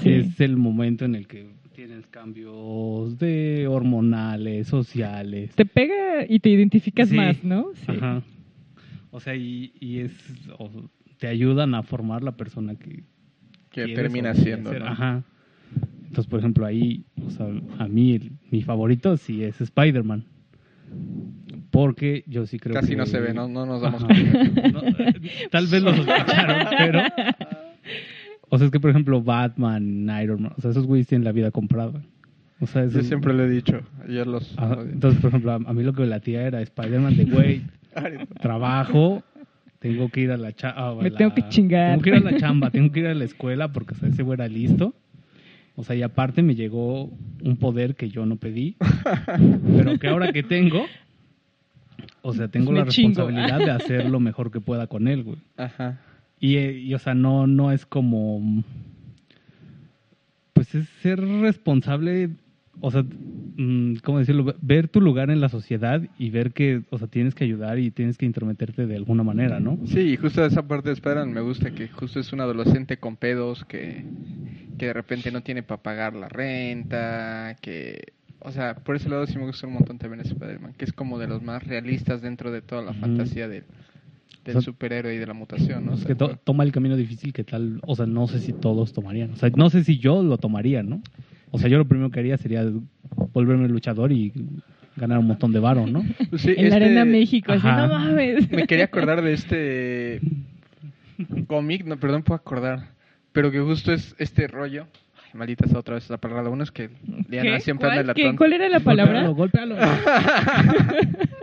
[0.03, 0.13] Sí.
[0.13, 5.55] Es el momento en el que tienes cambios de hormonales, sociales.
[5.55, 7.17] Te pega y te identificas Sí.
[7.17, 7.69] más, ¿no?
[7.75, 7.93] Sí.
[7.93, 8.23] Ajá.
[9.11, 10.13] O sea, y, y es
[10.59, 10.71] o-
[11.19, 13.05] te ayudan a formar la persona que
[13.71, 14.73] que termina siendo.
[14.79, 14.85] ¿no?
[14.87, 15.23] Ajá.
[16.07, 17.47] Entonces, por ejemplo, ahí, o sea,
[17.79, 20.25] a mí el- mi favorito sí es Spider-Man.
[21.71, 22.97] Porque yo sí creo Casi que...
[22.97, 24.69] no se ve, no, no nos damos cuenta.
[24.71, 25.15] No, eh,
[25.51, 27.01] tal vez lo sospecharon, pero...
[28.55, 31.33] O sea, es que, por ejemplo, Batman, Iron Man, o sea, esos güeyes tienen la
[31.33, 32.03] vida comprada.
[32.61, 33.81] O sea, es Yo siempre lo he dicho.
[34.07, 34.53] Ayer los...
[34.59, 34.77] Ajá.
[34.83, 37.63] Entonces, por ejemplo, a, a mí lo que me latía era Spider-Man de, güey,
[38.43, 39.23] trabajo,
[39.79, 41.03] tengo que ir a la chamba.
[41.03, 41.93] Me tengo que chingar.
[41.93, 44.11] Tengo que ir a la chamba, tengo que ir a la escuela porque o sea,
[44.11, 44.95] ese güey era listo.
[45.75, 47.05] O sea, y aparte me llegó
[47.43, 48.77] un poder que yo no pedí,
[49.79, 50.85] pero que ahora que tengo,
[52.21, 53.09] o sea, tengo Pues me la chingo.
[53.09, 55.39] responsabilidad de hacer lo mejor que pueda con él, güey.
[55.57, 55.99] Ajá.
[56.43, 58.65] Y, eh, y, o sea, no, no es como.
[60.53, 62.31] Pues es ser responsable.
[62.81, 64.53] O sea, mm, ¿cómo decirlo?
[64.61, 67.93] Ver tu lugar en la sociedad y ver que, o sea, tienes que ayudar y
[67.93, 69.79] tienes que intrometerte de alguna manera, ¿no?
[69.85, 73.15] Sí, y justo esa parte de Spider-Man me gusta, que justo es un adolescente con
[73.17, 74.05] pedos que,
[74.79, 78.15] que de repente no tiene para pagar la renta, que...
[78.41, 81.21] O sea, por ese lado sí me gusta un montón también Spider-Man, que es como
[81.21, 83.63] de los más realistas dentro de toda la fantasía del,
[84.45, 85.93] del O sea, superhéroe y de la mutación, ¿no?
[85.93, 88.41] O Es sea, que to- toma el camino difícil que tal, o sea, no sé
[88.41, 89.31] si todos tomarían.
[89.33, 91.01] O sea, no sé si yo lo tomaría, ¿no?
[91.51, 92.65] O sea, yo lo primero que haría sería
[93.33, 94.33] volverme luchador y
[94.97, 96.05] ganar un montón de varo, ¿no?
[96.31, 98.51] pues sí, En la este- Arena México, así, no mames.
[98.53, 100.21] Me quería acordar de este
[101.47, 102.89] cómic, no, perdón, puedo acordar,
[103.33, 104.87] pero que justo es este rollo.
[105.25, 106.51] Ay, maldita sea otra vez la palabra.
[106.51, 106.91] Uno es que
[107.29, 107.61] Diana ¿Qué?
[107.61, 108.37] siempre anda en la ¿Cuál?
[108.37, 109.29] ¿Cuál era la palabra?
[109.29, 109.77] Golpéalo, golpéalo.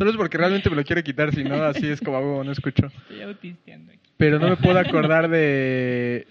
[0.00, 2.52] Solo es porque realmente me lo quiere quitar, si no, así es como hago, no
[2.52, 2.86] escucho.
[2.86, 4.00] Estoy autisteando aquí.
[4.16, 6.26] Pero no me puedo acordar de,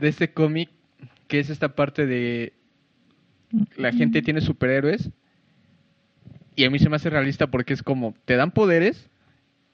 [0.00, 0.70] de este cómic,
[1.28, 2.52] que es esta parte de
[3.76, 5.08] la gente tiene superhéroes.
[6.56, 9.08] Y a mí se me hace realista porque es como, te dan poderes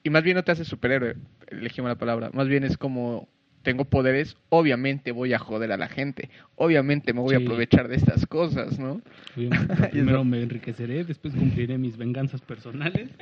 [0.03, 1.15] y más bien no te hace superhéroe,
[1.47, 2.29] elegimos la palabra.
[2.33, 3.27] Más bien es como,
[3.63, 6.29] tengo poderes, obviamente voy a joder a la gente.
[6.55, 9.01] Obviamente me voy a aprovechar de estas cosas, ¿no?
[9.91, 13.09] Primero me enriqueceré, después cumpliré mis venganzas personales.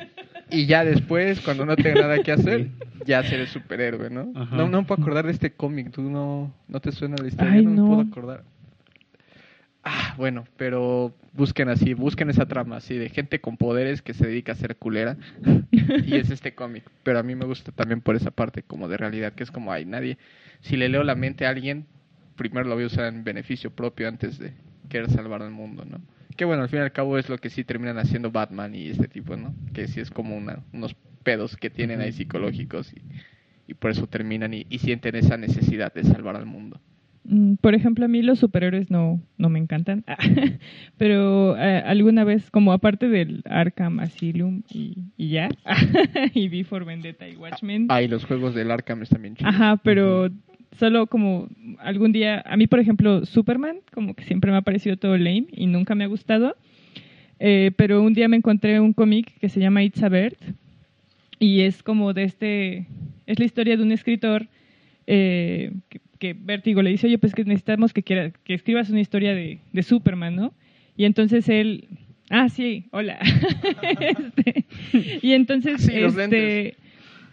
[0.52, 2.70] Y ya después, cuando no tenga nada que hacer,
[3.06, 4.32] ya seré superhéroe, ¿no?
[4.36, 4.56] Ajá.
[4.56, 7.54] No, no me puedo acordar de este cómic, tú no, no te suena la historia,
[7.54, 7.84] Ay, no, no.
[7.84, 8.44] me puedo acordar.
[9.84, 14.28] Ah, bueno, pero busquen así, busquen esa trama así de gente con poderes que se
[14.28, 15.18] dedica a ser culera.
[15.72, 18.98] y es este cómic, pero a mí me gusta también por esa parte como de
[18.98, 20.18] realidad, que es como, hay nadie,
[20.62, 21.86] si le leo la mente a alguien,
[22.36, 24.54] primero lo voy a usar en beneficio propio antes de
[24.90, 26.02] querer salvar al mundo, ¿no?
[26.36, 28.90] Que bueno, al fin y al cabo es lo que sí terminan haciendo Batman y
[28.90, 29.54] este tipo, ¿no?
[29.74, 33.02] Que sí es como una, unos pedos que tienen ahí psicológicos y,
[33.68, 36.82] y por eso terminan y, y sienten esa necesidad de salvar al mundo.
[37.32, 40.04] Mm, Por ejemplo, a mí los superhéroes no, no me encantan,
[40.98, 45.50] pero eh, alguna vez, como aparte del Arkham Asylum y, y ya,
[46.34, 49.54] y V for Vendetta y Watchmen, Ah, y los juegos del Arkham están bien chidos.
[49.54, 50.30] ajá, pero
[50.78, 51.48] solo como
[51.80, 55.46] algún día, a mí por ejemplo Superman, como que siempre me ha parecido todo lame
[55.52, 56.56] y nunca me ha gustado,
[57.40, 60.36] eh, pero un día me encontré un cómic que se llama It's a Bird
[61.38, 62.88] y es como de este,
[63.28, 64.48] es la historia de un escritor
[65.12, 69.00] eh, que, que Vértigo le dice, oye, pues que necesitamos que, quiera, que escribas una
[69.00, 70.54] historia de, de Superman, ¿no?
[70.96, 71.88] Y entonces él,
[72.30, 73.18] ah, sí, hola.
[74.00, 74.66] Este,
[75.24, 76.76] y entonces, Sí, este,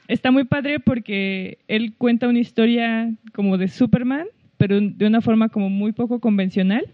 [0.08, 5.50] está muy padre porque él cuenta una historia como de Superman, pero de una forma
[5.50, 6.86] como muy poco convencional.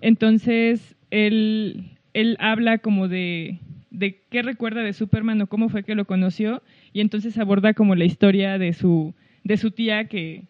[0.00, 3.58] Entonces, él, él habla como de,
[3.90, 6.62] de qué recuerda de Superman o cómo fue que lo conoció,
[6.94, 9.14] y entonces aborda como la historia de su,
[9.44, 10.42] de su tía que,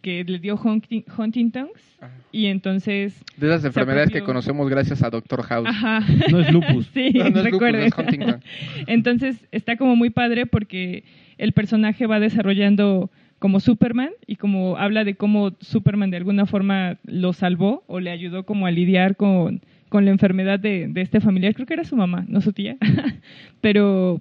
[0.00, 2.12] que le dio Hunting- Huntington's Ajá.
[2.30, 5.66] y entonces De esas enfermedades que conocemos gracias a Doctor House.
[5.68, 6.86] ajá No es lupus.
[6.94, 8.40] sí No, no es lupus, es Huntington.
[8.86, 11.02] entonces está como muy padre porque
[11.36, 13.10] el personaje va desarrollando
[13.40, 18.10] como Superman y como habla de cómo Superman de alguna forma lo salvó o le
[18.10, 21.54] ayudó como a lidiar con, con la enfermedad de, de este familiar.
[21.54, 22.76] Creo que era su mamá, no su tía.
[23.60, 24.20] pero,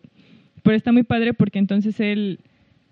[0.63, 2.39] pero está muy padre porque entonces él,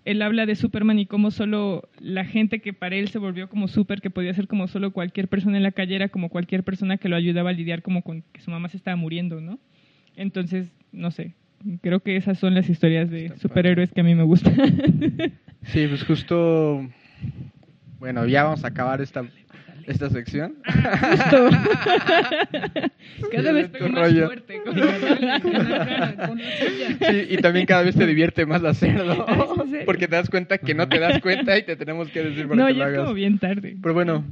[0.06, 3.66] él habla de Superman y cómo solo la gente que para él se volvió como
[3.66, 6.96] super, que podía ser como solo cualquier persona en la calle, era como cualquier persona
[6.96, 9.58] que lo ayudaba a lidiar como con que su mamá se estaba muriendo, ¿no?
[10.14, 11.34] Entonces, no sé,
[11.82, 14.54] creo que esas son las historias de Está superhéroes que a mí me gustan.
[15.64, 16.88] Sí, pues justo.
[17.98, 19.24] Bueno, ya vamos a acabar esta,
[19.86, 20.54] esta sección.
[20.64, 21.48] Justo.
[23.32, 24.26] Cada vez Tu pego más rollo.
[24.26, 27.10] fuerte con la, con la cara, con la silla.
[27.10, 29.12] Sí, y también cada vez te divierte más hacerlo.
[29.28, 29.86] ¿Es en serio?
[29.86, 32.56] Porque te das cuenta que no te das cuenta y te tenemos que decir para
[32.62, 33.00] No, que lo es hagas.
[33.04, 33.76] como bien tarde.
[33.80, 34.24] Pero bueno,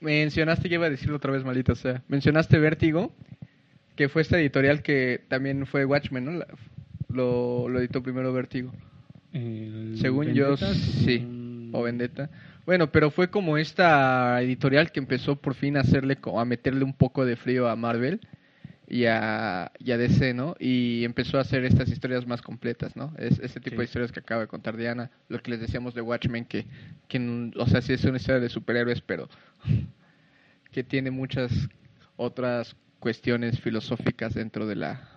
[0.00, 2.02] mencionaste, ya iba a decirlo otra vez, maldita sea.
[2.08, 3.14] Mencionaste Vértigo,
[3.96, 6.32] que fue esta editorial que también fue Watchmen, ¿no?
[6.32, 6.46] La-
[7.08, 8.72] lo, lo editó primero Vértigo.
[9.32, 11.26] El Según yo, sí.
[11.72, 12.30] O Vendetta.
[12.66, 16.94] Bueno, pero fue como esta editorial que empezó por fin a hacerle, a meterle un
[16.94, 18.20] poco de frío a Marvel
[18.88, 20.56] y a, y a DC, ¿no?
[20.58, 23.12] Y empezó a hacer estas historias más completas, ¿no?
[23.18, 23.78] Es, ese tipo Sí.
[23.78, 26.66] de historias que acaba de contar Diana, lo que les decíamos de Watchmen, que,
[27.08, 29.28] que, o sea, sí es una historia de superhéroes, pero
[30.72, 31.52] que tiene muchas
[32.16, 35.08] otras cuestiones filosóficas dentro de la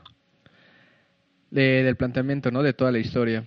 [1.50, 2.62] de- del planteamiento, ¿no?
[2.62, 3.44] De toda la historia.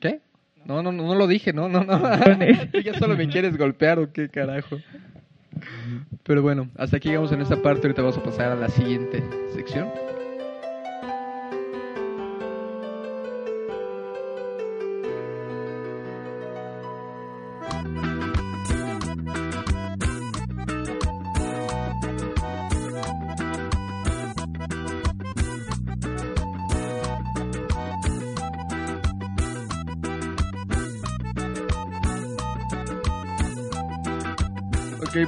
[0.00, 0.20] ¿Qué?
[0.66, 1.98] No, no, no, no lo dije, no, no, no.
[2.72, 4.78] Tú ya solo me quieres golpear o qué carajo.
[6.24, 7.86] Pero bueno, hasta aquí llegamos en esta parte.
[7.86, 9.22] Ahorita vamos a pasar a la siguiente
[9.54, 9.88] sección.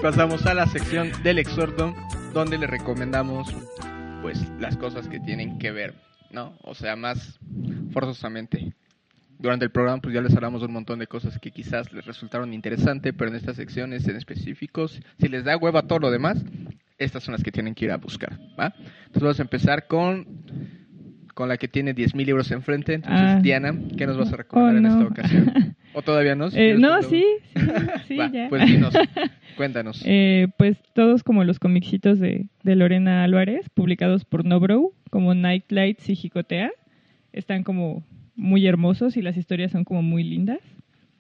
[0.02, 1.94] Pasamos a la sección del exhorto,
[2.32, 3.52] donde le recomendamos,
[4.22, 5.94] pues, las cosas que tienen que ver,
[6.30, 6.54] ¿no?
[6.62, 7.38] O sea, más
[7.92, 8.72] forzosamente.
[9.38, 12.04] Durante el programa, pues ya les hablamos de un montón de cosas que quizás les
[12.06, 16.44] resultaron interesantes, pero en estas secciones en específicos, si les da hueva todo lo demás,
[16.98, 18.74] estas son las que tienen que ir a buscar, ¿va?
[19.06, 20.26] Entonces vamos a empezar con,
[21.34, 22.94] con la que tiene 10.000 libros enfrente.
[22.94, 23.40] Entonces, Ah.
[23.40, 24.88] Diana, ¿qué nos vas a recomendar Oh, en no.
[25.08, 25.76] esta ocasión?
[25.94, 26.50] ¿O todavía no?
[26.50, 27.24] Si Eh, no, sí,
[27.54, 27.62] sí,
[28.08, 28.48] sí, Va, ya.
[28.48, 28.92] Pues dinos,
[29.58, 30.02] cuéntanos.
[30.06, 36.16] Eh, pues todos como los comicitos de, Lorena Álvarez, publicados por Nobrow, como Nightlights y
[36.16, 36.70] Jicotea,
[37.32, 38.02] están como
[38.36, 40.60] muy hermosos y las historias son como muy lindas.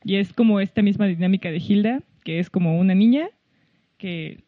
[0.04, 3.28] Y es como esta misma dinámica de Hilda, que es como una niña
[3.98, 4.38] que,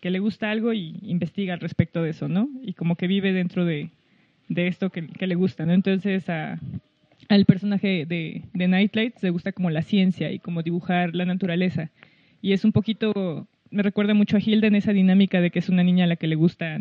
[0.00, 2.50] que le gusta algo y investiga al respecto de eso, ¿no?
[2.60, 3.90] Y como que vive dentro de,
[4.48, 5.72] de esto que, le gusta, ¿no?
[5.72, 11.24] Entonces al personaje de, de Nightlights le gusta como la ciencia y como dibujar la
[11.24, 11.90] naturaleza.
[12.40, 15.68] Y es un poquito, me recuerda mucho a Hilda en esa dinámica de que es
[15.68, 16.78] una niña a la que le gusta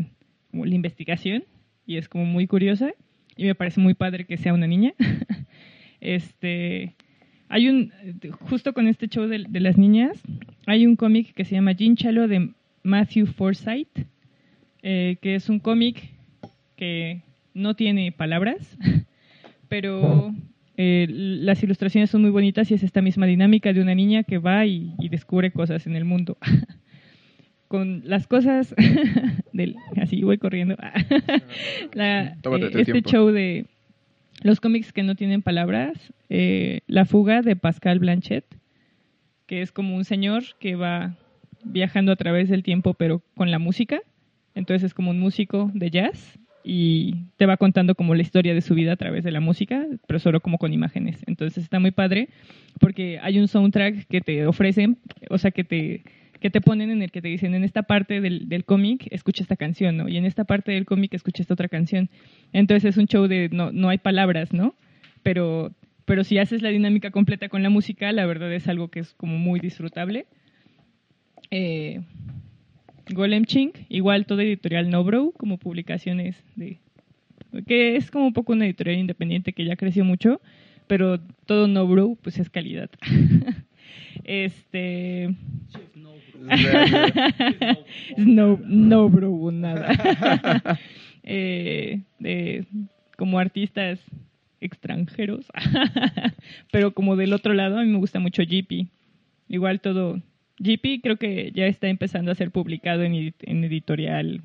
[0.51, 1.43] la investigación
[1.85, 2.93] y es como muy curiosa
[3.35, 4.93] y me parece muy padre que sea una niña.
[6.01, 6.95] este,
[7.49, 7.91] hay un,
[8.41, 10.21] justo con este show de, las niñas,
[10.65, 12.51] hay un cómic que se llama Jean Chalo de
[12.83, 14.05] Matthew Forsyth,
[14.83, 16.11] eh, que es un cómic
[16.75, 17.21] que
[17.53, 18.77] no tiene palabras,
[19.69, 20.33] pero
[20.77, 24.37] eh, las ilustraciones son muy bonitas y es esta misma dinámica de una niña que
[24.37, 26.37] va y, y descubre cosas en el mundo.
[27.67, 28.73] Con las cosas
[29.53, 29.75] del...
[29.99, 30.77] Así voy corriendo.
[31.93, 33.65] La- eh, este show de
[34.43, 38.45] los cómics que no tienen palabras, eh, La fuga de Pascal Blanchet,
[39.47, 41.17] que es como un señor que va
[41.63, 43.99] viajando a través del tiempo pero con la música.
[44.53, 48.61] Entonces es como un músico de jazz y te va contando como la historia de
[48.61, 51.23] su vida a través de la música, pero solo como con imágenes.
[51.25, 52.29] Entonces está muy padre
[52.79, 54.97] porque hay un soundtrack que te ofrecen,
[55.29, 56.03] o sea, que te,
[56.39, 59.43] que te ponen en el que te dicen, en esta parte del, del cómic escucha
[59.43, 60.09] esta canción, ¿no?
[60.09, 62.09] Y en esta parte del cómic escucha esta otra canción.
[62.53, 64.75] Entonces es un show de no, no hay palabras, ¿no?
[65.23, 65.73] Pero,
[66.05, 69.13] pero si haces la dinámica completa con la música, la verdad es algo que es
[69.13, 70.25] como muy disfrutable.
[71.51, 72.01] Eh,
[73.11, 76.79] Golem Chink, igual toda editorial Nobrow, como publicaciones de...
[77.65, 80.41] que es como un poco una editorial independiente que ya creció mucho,
[80.87, 82.89] pero todo Nobrow pues es calidad.
[84.23, 85.33] este...
[88.17, 90.79] No, no, bro, nada.
[91.29, 92.65] Eh, de-
[93.17, 93.99] como artistas
[94.61, 95.45] extranjeros.
[96.71, 98.87] Pero como del otro lado, a mí me gusta mucho Jeepy.
[99.49, 100.21] igual todo.
[100.59, 104.41] GP creo que ya está empezando a ser publicado en, edi- en editorial.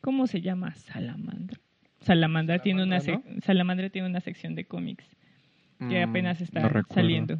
[0.00, 0.74] ¿Cómo se llama?
[0.74, 1.58] Salamandra.
[2.00, 5.04] Salamandra tiene una sec- Salamandra tiene una sección de cómics
[5.78, 7.38] que Mm, apenas está no saliendo.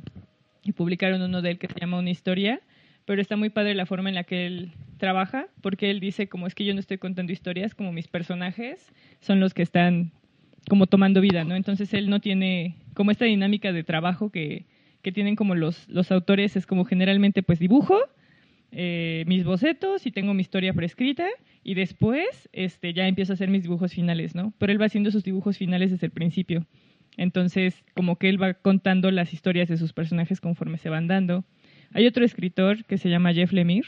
[0.64, 2.60] Y publicaron uno de él que se llama Una historia,
[3.04, 6.46] pero está muy padre la forma en la que él trabaja, porque él dice como
[6.46, 10.10] es que yo no estoy contando historias, como mis personajes son los que están
[10.70, 11.54] como tomando vida, ¿no?
[11.54, 14.64] Entonces él no tiene como esta dinámica de trabajo que,
[15.04, 18.00] que tienen como los, los autores, es como generalmente pues dibujo,
[18.72, 21.28] eh, mis bocetos y tengo mi historia prescrita
[21.62, 24.52] y después este, ya empiezo a hacer mis dibujos finales, ¿no?
[24.58, 26.66] Pero él va haciendo sus dibujos finales desde el principio.
[27.16, 31.44] Entonces, como que él va contando las historias de sus personajes conforme se van dando.
[31.92, 33.86] Hay otro escritor que se llama Jeff Lemire.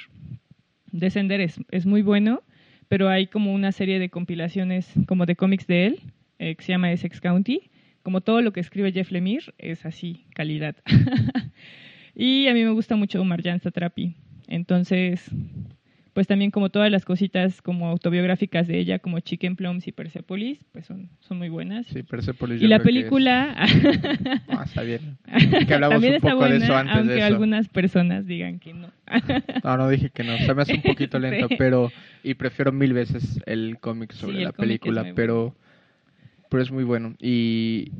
[0.93, 2.45] Descender es, es muy bueno,
[2.87, 6.01] pero hay como una serie de compilaciones como de cómics de él,
[6.39, 7.71] eh, que se llama Essex County.
[8.07, 10.77] Como todo lo que escribe Jeff Lemire es así, calidad.
[12.15, 14.15] y a mí me gusta mucho Marjan Satrapi.
[14.47, 15.29] Entonces,
[16.13, 20.61] pues también como todas las cositas como autobiográficas de ella, como Chicken Plums y Persepolis,
[20.71, 21.85] pues son, son muy buenas.
[21.89, 22.63] Sí, Persepolis.
[22.63, 23.57] y la que película
[24.51, 25.19] Ah, está bien.
[25.67, 27.27] Que hablamos también un poco de buena, eso antes aunque de eso.
[27.27, 28.93] algunas personas digan que no.
[29.65, 30.39] No, no dije que no.
[30.39, 31.57] Se me hace un poquito lento, Sí.
[31.59, 31.91] pero.
[32.23, 35.57] Y prefiero mil veces el cómic sobre Sí, el la cómic película, pero.
[36.49, 37.15] Pero es muy bueno.
[37.21, 37.91] Y.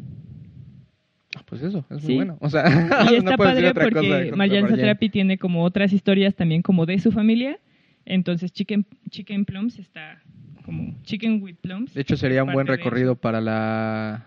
[1.37, 2.39] ah, Pues eso, es muy bueno.
[2.41, 2.65] O sea,
[3.11, 4.69] y está no puedo decir padre otra cosa porque contra Marjan.
[4.69, 7.59] Satrapi tiene como otras historias también como de su familia.
[8.05, 10.23] Entonces Chicken, Chicken Plums está
[10.65, 11.95] como Chicken with Plums.
[11.95, 14.27] De hecho, sería un buen recorrido para la,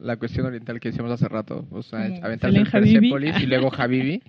[0.00, 1.66] la cuestión oriental que decíamos hace rato.
[1.70, 2.64] O sea, Como aventarse.
[2.70, 4.22] Persepolis y luego Habibi.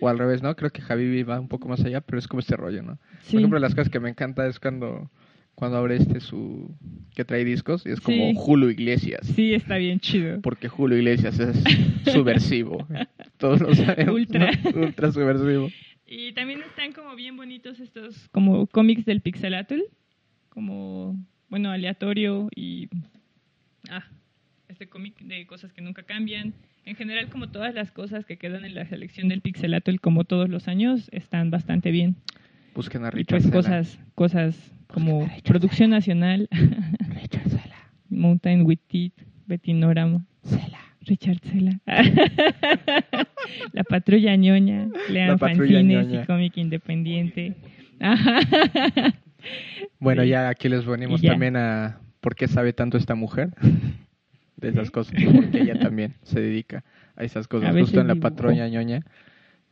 [0.00, 0.54] O al revés, ¿no?
[0.56, 2.98] Creo que Habibi va un poco más allá, pero es como este rollo, ¿no?
[3.20, 3.32] Sí.
[3.32, 5.10] Por ejemplo, las cosas que me encanta es cuando,
[5.54, 6.74] cuando abre este su...
[7.14, 8.34] que trae discos y es como Sí.
[8.36, 9.26] Julio Iglesias.
[9.34, 10.40] Sí, está bien chido.
[10.40, 11.62] Porque Julio Iglesias es
[12.12, 12.86] subversivo.
[13.36, 14.14] Todos lo sabemos.
[14.14, 14.50] Ultra.
[14.74, 14.80] ¿no?
[14.86, 15.68] Ultra subversivo.
[16.06, 19.80] Y también están como bien bonitos estos como cómics del Pixelatl,
[20.48, 21.16] como
[21.48, 22.88] bueno, aleatorio y
[23.88, 24.04] ah,
[24.68, 26.54] este cómic de cosas que nunca cambian.
[26.84, 30.48] En general, como todas las cosas que quedan en la selección del Pixelatl, como todos
[30.48, 32.16] los años, están bastante bien.
[32.74, 33.54] Busquen a Y Richard pues Sela.
[33.56, 36.48] cosas, cosas como a producción nacional,
[37.20, 37.76] Richard Sela.
[38.10, 39.14] Mountain with Teeth,
[39.46, 40.78] Betty Norama, Sela.
[41.02, 41.80] Richard Sela.
[43.72, 46.22] La patrulla ñoña, lean La patrulla fanzines ñoña.
[46.22, 47.54] y cómic independiente.
[49.98, 50.28] Bueno, Sí.
[50.28, 53.50] ya aquí les venimos también a por qué sabe tanto esta mujer
[54.56, 56.84] de esas cosas, porque ella también se dedica
[57.16, 57.74] a esas A cosas.
[57.74, 58.30] veces Justo en la dibujo.
[58.30, 59.00] patrulla ñoña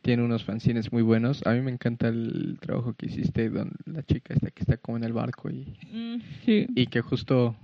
[0.02, 1.46] tiene unos fanzines muy buenos.
[1.46, 4.96] A mí me encanta el trabajo que hiciste con la chica esta que está como
[4.98, 6.66] en el barco y, Mm, sí.
[6.74, 7.54] y que justo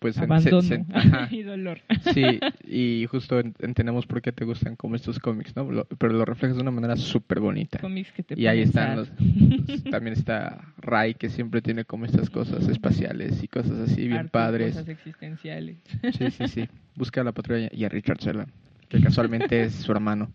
[0.00, 1.80] pues en- se- Abandono se- ajá, y dolor.
[2.14, 5.70] Sí, y justo en- entendemos por qué te gustan como estos cómics, ¿no?
[5.70, 7.78] Lo- pero lo reflejas de una manera súper bonita.
[7.80, 9.10] Cómics que te Y ahí están los,
[9.90, 14.74] también está Ray que siempre tiene como estas cosas espaciales y cosas así bien padres.
[14.74, 15.76] Cosas existenciales.
[16.16, 16.68] Sí, sí, sí.
[16.94, 18.46] Busca a la patrulla y a Richard Sela,
[18.88, 20.30] que casualmente es su hermano.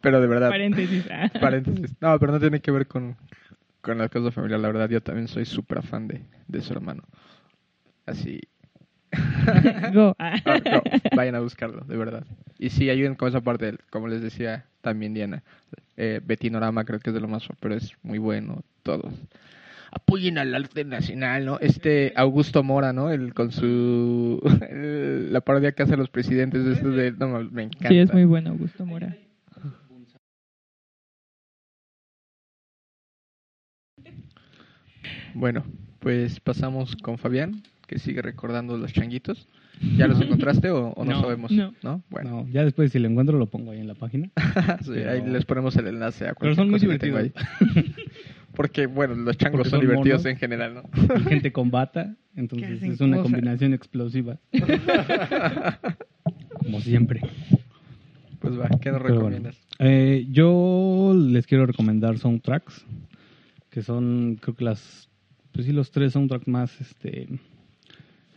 [0.00, 1.04] Pero de verdad, Paréntesis.
[1.10, 1.30] ah.
[1.40, 1.94] paréntesis.
[2.00, 3.16] No, pero no tiene que ver con,
[3.80, 4.60] con la cosa familiar.
[4.60, 7.02] La verdad, yo también soy súper fan de, de su hermano.
[8.06, 8.40] Así.
[9.92, 10.14] Go.
[10.18, 10.36] ah.
[10.46, 10.82] No,
[11.16, 12.24] vayan a buscarlo, de verdad.
[12.58, 15.42] Y sí, ayuden con esa parte, como les decía también Diana.
[15.96, 19.12] Eh, Betinorama creo que es de lo más, pero es muy bueno, todos.
[19.92, 21.58] Apoyen al arte nacional, ¿no?
[21.60, 23.10] Este Augusto Mora, ¿no?
[23.10, 24.40] El con su
[24.70, 27.88] el- la parodia que hace los presidentes de estos de no me encanta.
[27.88, 29.16] Sí, es muy bueno, Augusto Mora.
[35.34, 35.64] Bueno,
[36.00, 39.48] pues pasamos con Fabián, que sigue recordando los changuitos.
[39.96, 41.50] ¿Ya los encontraste o, o no, No, sabemos?
[41.52, 42.02] no.
[42.10, 44.28] Bueno, No, ya después si lo encuentro lo pongo ahí en la página.
[44.82, 47.18] sí, pero- ahí les ponemos el enlace a Pero cualquier son muy cosa que tengo
[47.18, 47.76] divertidos.
[47.76, 47.94] ahí.
[48.54, 50.32] Porque, bueno, los changos Porque son, son divertidos monos.
[50.32, 51.16] en general, ¿no?
[51.18, 54.38] Y gente con bata, entonces es una combinación explosiva.
[56.62, 57.20] Como siempre.
[58.40, 59.30] Pues va, ¿qué nos Pero bueno.
[59.30, 59.56] recomiendas?
[59.78, 62.84] Eh, yo les quiero recomendar soundtracks,
[63.70, 65.08] que son, creo que las,
[65.60, 67.28] pues sí, los tres soundtracks más, este,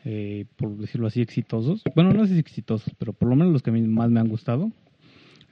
[0.03, 1.81] eh, por decirlo así, exitosos.
[1.95, 4.19] Bueno, no sé si exitosos, pero por lo menos los que a mí más me
[4.19, 4.73] han gustado.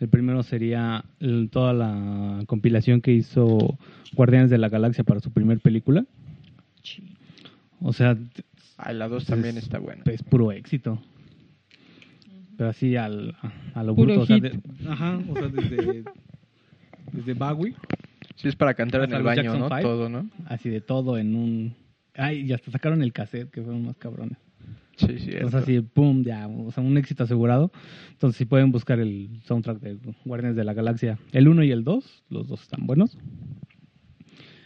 [0.01, 3.77] El primero sería el- toda la compilación que hizo
[4.13, 6.05] Guardianes de la Galaxia para su primer película.
[7.79, 8.17] O sea,
[8.77, 10.03] Ah, la 2 es- también está buena.
[10.07, 11.01] es puro éxito.
[12.57, 13.33] Pero así al,
[13.73, 14.21] a, lo Puro bruto.
[14.21, 14.43] O sea, hit.
[14.43, 16.03] de- ajá, o sea, desde,
[17.13, 17.75] desde Bowie,
[18.35, 19.69] Sí, es para cantar en el baño, Jackson ¿no?
[19.69, 19.81] Five.
[19.81, 20.29] Todo, ¿no?
[20.45, 21.75] así de todo en un...
[22.15, 24.37] Ay, y hasta sacaron el cassette, que fueron más cabrones.
[24.97, 25.31] Sí, sí.
[25.31, 27.71] Sea, así, pum, ya, o sea, un éxito asegurado.
[28.11, 31.83] Entonces, si pueden buscar el soundtrack de Guardianes de la Galaxia, el 1 y el
[31.83, 33.17] 2, los dos están buenos.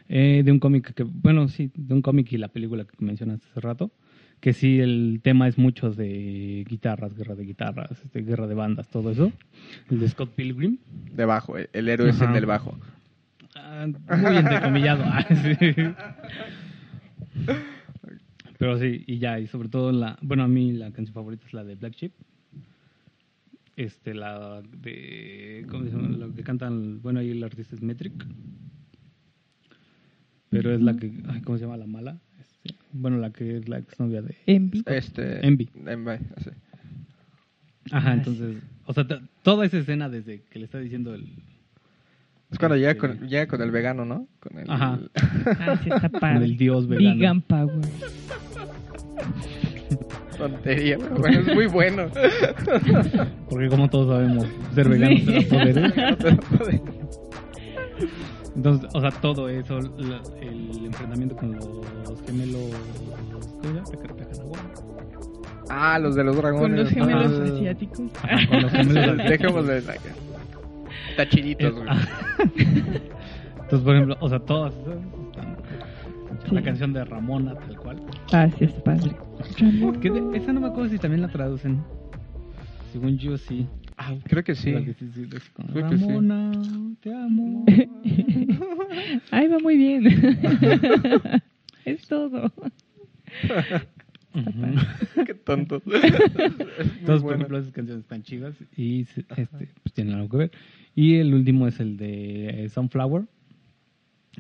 [0.08, 3.46] Eh, de un cómic que, bueno, sí, de un cómic y la película que mencionaste
[3.50, 3.92] hace rato,
[4.40, 8.90] que sí, el tema es mucho de guitarras, guerra de guitarras, este, guerra de bandas,
[8.90, 9.32] todo eso.
[9.90, 10.78] El de Scott Pilgrim.
[11.14, 12.34] De bajo, el, el héroe es el Ajá.
[12.34, 12.78] del bajo.
[13.56, 13.88] Ah,
[14.18, 15.04] muy entrecomillado.
[15.06, 15.58] Ah, sí.
[18.58, 21.54] Pero sí, y ya, y sobre todo la, bueno, a mí la canción favorita es
[21.54, 22.12] la de Black Sheep.
[23.76, 26.08] Este, la de, ¿cómo se llama?
[26.10, 28.26] Lo que cantan, bueno, ahí el artista es Metric.
[30.50, 32.18] Pero es la que, ay, ¿cómo se llama la mala?
[32.40, 34.38] Este, bueno, la que es la exnovia de...
[34.46, 34.84] Envy.
[34.86, 35.46] Este.
[35.46, 35.70] Envy.
[35.86, 36.52] Envy, sí.
[37.92, 39.06] Ajá, entonces, o sea,
[39.44, 41.28] toda esa escena desde que le está diciendo el...
[42.52, 44.28] Es cuando llega con, llega con el vegano, ¿no?
[44.40, 45.00] Con el, Ajá.
[45.60, 46.46] Ah, sí, está con padre.
[46.46, 47.16] el dios vegano.
[47.18, 47.86] Vegan Power.
[50.38, 52.04] Tontería, pero bueno, es muy bueno.
[53.50, 55.26] Porque como todos sabemos, ser vegano Sí.
[55.50, 56.82] te da poderes.
[58.56, 62.72] Entonces, o sea, todo eso, la- el enfrentamiento con los gemelos.
[65.70, 66.62] Ah, los de los dragones.
[66.62, 67.54] Con los gemelos Ah.
[67.56, 68.02] asiáticos.
[68.22, 69.66] Ajá, con los gemelos asiáticos.
[71.16, 71.88] Tachiritos, güey.
[73.56, 75.58] Entonces, por ejemplo, o sea, todas están-
[76.52, 76.66] La Sí.
[76.66, 78.02] canción de Ramona, tal cual.
[78.32, 79.16] Ah, sí, es padre.
[80.02, 81.82] Que de- esa no me acuerdo si también la traducen.
[82.92, 83.66] Según yo, sí.
[83.98, 84.72] Ah, creo que sí.
[84.74, 85.40] Que sí, que.
[85.82, 86.52] Ramona,
[87.02, 87.66] te amo.
[89.32, 90.06] Ay, va muy bien.
[91.86, 92.52] es todo.
[95.26, 95.82] Qué tonto.
[95.86, 99.24] Entonces, por ejemplo, esas canciones están chidas y este,
[99.82, 100.52] pues, tienen algo que ver.
[100.96, 103.26] Y el último es el de eh, Sunflower,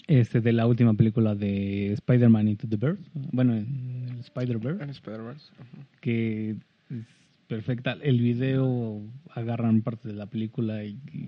[0.08, 3.03] este de la última película de Spider-Man Into the Verse.
[3.14, 5.51] Bueno, en el Spider-Verse, Spider-Verse.
[5.60, 5.86] Ujú.
[5.99, 6.51] que
[6.89, 7.06] es
[7.47, 7.97] perfecta.
[8.01, 9.01] El video
[9.32, 11.28] agarran parte de la película y, y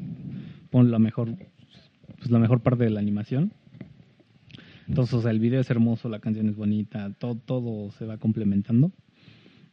[0.72, 1.36] ponen la mejor,
[2.18, 3.52] pues la mejor parte de la animación.
[4.88, 8.18] Entonces, o sea, el video es hermoso, la canción es bonita, todo, todo se va
[8.18, 8.94] complementando.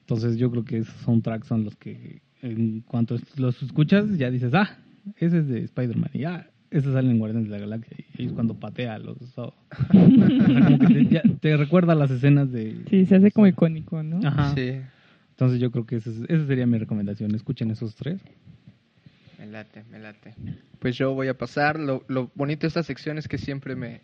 [0.01, 4.53] Entonces, yo creo que esos soundtracks son los que, en cuanto los escuchas, ya dices,
[4.55, 4.79] ah,
[5.17, 8.33] ese es de Spider-Man, y ah, ese sale en Guardianes de la Galaxia, y es
[8.33, 9.17] cuando patea los.
[9.93, 12.77] como que te, ya- te recuerda las escenas de.
[12.91, 14.27] Sí, se hace como icónico, ¿no?
[14.27, 14.55] Ajá.
[14.55, 14.81] Sí.
[15.31, 17.35] Entonces, yo creo que ese es- esa sería mi recomendación.
[17.35, 18.21] Escuchen esos tres.
[19.39, 20.35] Me late, me late.
[20.79, 21.79] Pues yo voy a pasar.
[21.79, 24.01] Lo, lo bonito de esta sección es que siempre me...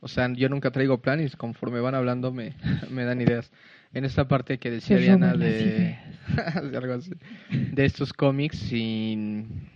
[0.00, 1.36] O sea, yo nunca traigo planes.
[1.36, 2.54] Conforme van hablando me,
[2.90, 3.50] me dan ideas.
[3.92, 5.48] En esta parte que decía Se Diana de...
[5.48, 6.70] ideas.
[6.70, 7.12] de algo así,
[7.50, 9.68] de estos cómics sin...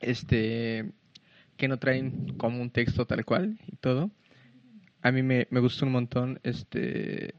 [0.00, 0.92] Este...
[1.56, 4.10] Que no traen como un texto tal cual y todo.
[5.00, 7.34] A mí me, me gustó un montón este...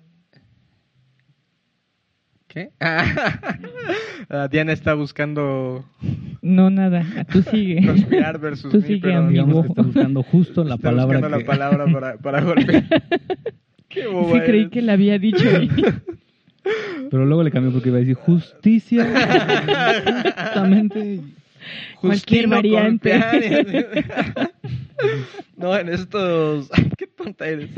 [2.48, 2.72] ¿Qué?
[4.30, 5.86] Ah, Diana está buscando
[6.46, 7.06] No, nada.
[7.18, 7.86] Ah, Tú sigue.
[7.86, 9.30] conspirar versus Tú mí, sigue, pero amigo.
[9.46, 11.44] Digamos que está buscando justo la está palabra buscando que...
[11.44, 12.84] la palabra para, para golpear.
[13.88, 14.72] Qué boba Sí, creí eres.
[14.72, 15.44] que la había dicho.
[15.50, 15.70] ahí.
[17.10, 19.06] Pero luego le cambió porque iba a decir justicia.
[20.36, 21.22] Justamente.
[22.02, 23.14] Cualquier variante.
[25.56, 26.70] No, en estos...
[26.74, 27.70] Ay, qué tonta eres.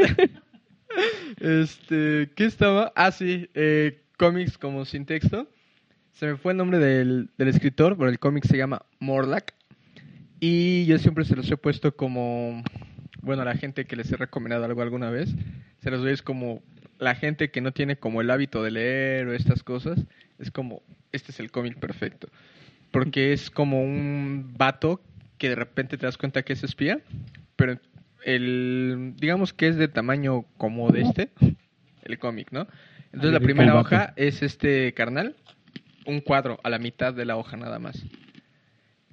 [1.40, 2.92] Este, ¿qué estaba?
[2.96, 5.48] Ah, sí, eh, cómics como sin texto.
[6.16, 9.54] Se me fue el nombre del, del escritor, pero el cómic se llama Morlack.
[10.40, 12.64] Y yo siempre se los he puesto como,
[13.22, 15.36] bueno, a la gente que les he recomendado algo alguna vez,
[15.82, 16.64] se los doy es como
[17.00, 20.06] la gente que no tiene como el hábito de leer o estas cosas,
[20.40, 22.30] es como, este es el cómic perfecto.
[22.92, 25.02] Porque es como un vato
[25.38, 27.02] que de repente te das cuenta que es espía,
[27.58, 27.78] pero
[28.24, 31.30] el, digamos que es de tamaño como de este,
[32.04, 32.68] el cómic, ¿no?
[33.08, 35.36] Entonces la primera hoja es este carnal,
[36.06, 38.04] un cuadro a la mitad de la hoja nada más.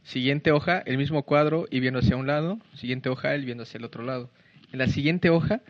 [0.02, 2.58] Siguiente hoja, el mismo cuadro y viendo hacia un lado.
[2.74, 4.30] Siguiente hoja, él viendo hacia el otro lado.
[4.72, 5.60] En la siguiente hoja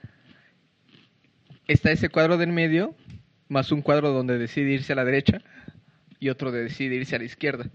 [1.67, 2.95] está ese cuadro del medio,
[3.49, 5.43] más un cuadro donde decide irse a la derecha
[6.19, 7.67] y otro de decide irse a la izquierda.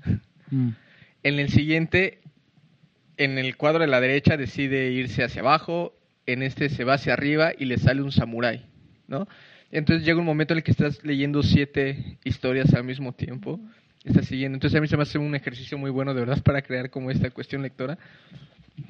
[0.50, 0.70] Mm.
[1.24, 2.22] En el siguiente,
[3.18, 5.94] en el cuadro de la derecha decide irse hacia abajo,
[6.26, 8.66] en este se va hacia arriba y le sale un samurái,
[9.08, 9.28] ¿no?
[9.72, 13.60] Entonces llega un momento en el que estás leyendo siete historias al mismo tiempo,
[14.04, 14.56] estás siguiendo.
[14.56, 17.12] Entonces a mí se me hace un ejercicio muy bueno de verdad para crear como
[17.12, 17.98] esta cuestión lectora,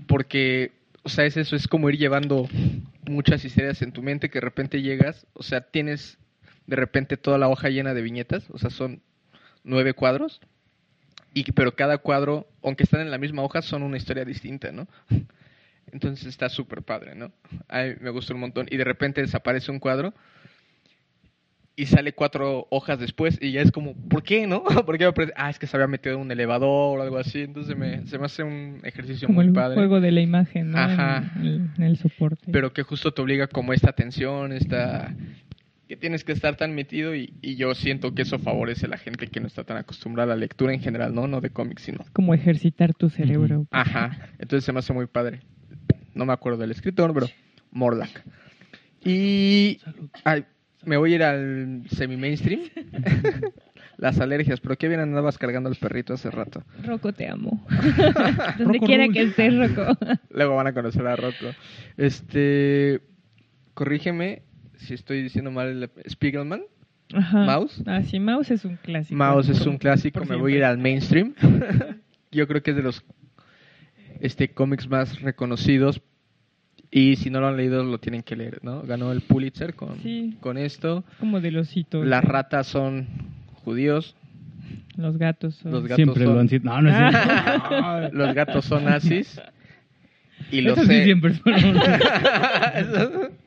[0.07, 0.71] porque,
[1.03, 2.47] o sea, es eso, es como ir llevando
[3.07, 6.17] muchas historias en tu mente que de repente llegas, o sea, tienes
[6.67, 9.01] de repente toda la hoja llena de viñetas, o sea, son
[9.63, 10.41] nueve cuadros,
[11.34, 14.88] y pero cada cuadro, aunque están en la misma hoja, son una historia distinta, ¿no?
[15.91, 17.32] Entonces está súper padre, ¿no?
[17.69, 18.67] A mí me gustó un montón.
[18.69, 20.13] Y de repente desaparece un cuadro
[21.80, 24.63] y sale cuatro hojas después y ya es como, ¿por qué, no?
[24.86, 25.13] ¿Por qué me?
[25.38, 28.17] Ah, es que se había metido en un elevador o algo así, entonces me, se
[28.17, 29.75] me hace un ejercicio Como muy el padre.
[29.75, 30.78] juego de la imagen, ¿no?
[30.80, 31.32] Ajá.
[31.38, 32.51] En, el- en el soporte.
[32.51, 35.15] Pero que justo te obliga como esta tensión, esta...
[35.88, 38.97] que tienes que estar tan metido y, y yo siento que eso favorece a la
[38.97, 41.28] gente que no está tan acostumbrada a la lectura en general, ¿no?
[41.28, 42.03] No de cómics, sino...
[42.11, 43.67] Como ejercitar tu cerebro.
[43.71, 45.41] Ajá, entonces se me hace muy padre.
[46.15, 47.28] No me acuerdo del escritor, pero
[47.71, 48.23] Morlack.
[49.05, 49.80] Y
[50.23, 50.43] ay,
[50.88, 52.61] me voy a ir al semi-mainstream.
[53.97, 56.63] Las alergias, pero qué bien andabas cargando al perrito hace rato.
[56.83, 57.65] Rocco, te amo.
[58.59, 59.97] Donde quiera que estés, Rocco.
[60.29, 61.47] Luego van a conocer a Rocco.
[61.97, 63.01] Este,
[63.73, 64.43] corrígeme
[64.77, 66.61] si estoy diciendo mal el Spiegelman.
[67.13, 67.45] Ajá.
[67.45, 67.83] Mouse.
[67.88, 69.17] Ah, sí, Mouse es un clásico.
[69.17, 71.33] Mouse es un clásico, me voy a ir al mainstream.
[72.31, 73.03] Yo creo que es de los
[74.19, 76.01] este cómics más reconocidos
[76.91, 78.81] y si no lo han leído lo tienen que leer, ¿no?
[78.83, 80.38] Ganó el Pulitzer con, Sí.
[80.39, 81.03] con esto.
[81.19, 82.05] Como de los hitos.
[82.05, 83.07] Las ratas son
[83.65, 84.15] judíos,
[84.95, 85.55] Los gatos.
[85.55, 86.63] son- los gatos Siempre son lo han sido.
[86.63, 88.09] No, no es cierto.
[88.17, 89.41] los gatos son nazis
[90.51, 91.33] y los Eso sí siempre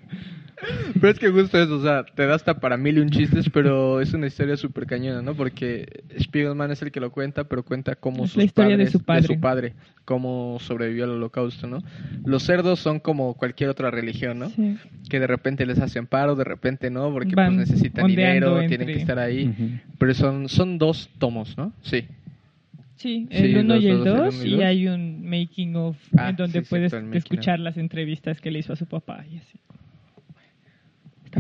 [0.95, 3.49] Pero es que justo eso, o sea, te da hasta para mil y un chistes,
[3.51, 5.35] pero es una historia súper cañona, ¿no?
[5.35, 8.93] Porque Spiegelman es el que lo cuenta, pero cuenta cómo sus la historia de padres-
[8.93, 9.39] su padre.
[9.39, 11.83] padre, cómo sobrevivió al holocausto, ¿no?
[12.25, 14.51] Los cerdos son como cualquier otra religión, ¿no?
[14.51, 14.77] Sí.
[15.09, 18.69] Que de repente les hacen paro, de repente no, porque Van pues necesitan dinero, entre-
[18.77, 19.53] tienen que estar ahí.
[19.99, 21.73] Pero son, son dos tomos, ¿no?
[21.83, 22.07] Sí.
[22.97, 25.75] Sí, Sí, el 1 los y el dos, el 2 uno y hay un making
[25.77, 29.25] of Ah, en donde sí, puedes escuchar las entrevistas que le hizo a su papá
[29.33, 29.59] y así.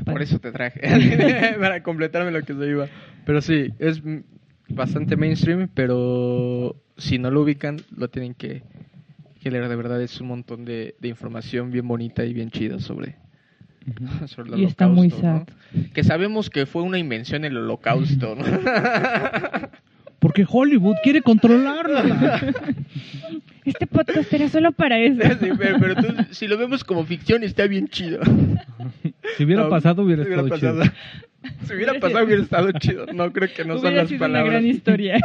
[0.05, 0.81] Por eso te traje,
[1.61, 2.87] para completarme lo que se iba.
[3.25, 4.03] Pero sí, es
[4.69, 8.63] bastante mainstream, pero si no lo ubican, lo tienen que,
[9.41, 9.69] que leer.
[9.69, 13.17] De verdad, es un montón de, de información bien bonita y bien chida sobre,
[14.27, 15.93] sobre el Y está muy holocausto, ¿no?
[15.93, 18.45] Que sabemos que fue una invención el holocausto, ¿no?
[20.21, 22.41] Porque Hollywood quiere controlarla.
[23.65, 25.21] Este podcast era solo para eso.
[25.41, 28.21] Sí, pero, pero tú, si lo vemos como ficción, está bien chido.
[29.37, 30.93] Si hubiera No, pasado, hubiera si estado pasado- chido.
[31.67, 33.07] Si hubiera pasado, hubiera estado chido.
[33.15, 34.45] No creo que no son Hubiera las sido palabras.
[34.51, 35.19] una gran historia.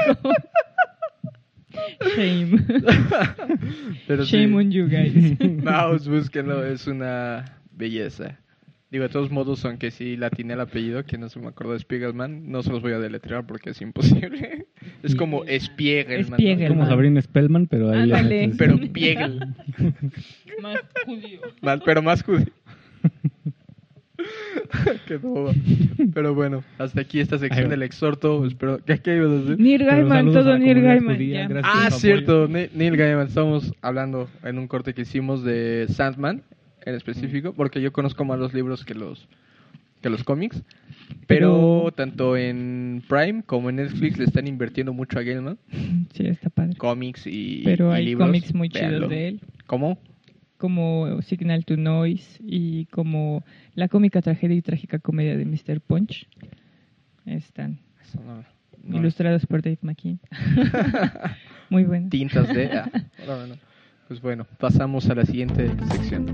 [2.16, 2.60] Shame.
[4.08, 4.38] Pero sí.
[4.38, 5.38] Shame on you guys.
[5.64, 8.40] Mouse, búsquenlo, es una belleza.
[8.96, 11.80] Digo, de todos modos, aunque sí latiné el apellido, que no se me acuerdo de
[11.80, 14.68] Spiegelman, no se los voy a deletrear porque es imposible.
[15.04, 16.30] Es como Spiegelman.
[16.30, 16.38] ¿no?
[16.38, 16.78] Spiegelman.
[16.78, 19.40] Como Sabrina Spellman, pero ahí Pero Piegel.
[20.62, 21.42] Más judío.
[21.62, 22.46] Más- pero más judío.
[25.08, 25.52] Qué boba.
[26.14, 28.46] Pero bueno, hasta aquí esta sección del exhorto.
[28.46, 29.60] Espero que qué ibas a decir?
[29.60, 31.16] Neil Gaiman, saludos a todo Neil Gaiman.
[31.18, 31.74] judía, gracias.
[31.76, 33.28] Ah, cierto, Neil Gaiman.
[33.28, 36.44] Estamos hablando en un corte que hicimos de Sandman
[36.86, 39.28] en específico, porque yo conozco más los libros que los
[40.02, 40.62] que los cómics.
[41.26, 45.58] Pero, tanto en Prime como en Netflix le están invirtiendo mucho a Gaiman,
[46.14, 46.76] Sí, está padre.
[46.78, 48.28] cómics y Pero y hay libros.
[48.28, 48.98] cómics muy Véanlo.
[48.98, 49.42] chidos de él.
[49.66, 49.98] ¿Cómo?
[50.58, 55.82] Como Signal to Noise y como la cómica tragedia y trágica comedia de Mr.
[55.82, 56.28] Punch.
[57.26, 57.80] Están
[58.24, 58.44] no-
[58.84, 60.20] no- ilustrados por Dave McKean.
[61.70, 62.10] muy bueno.
[62.10, 62.70] tintas de...
[62.78, 62.90] ah,
[63.28, 63.56] no.
[64.08, 66.28] Pues bueno, pasamos a la siguiente sección.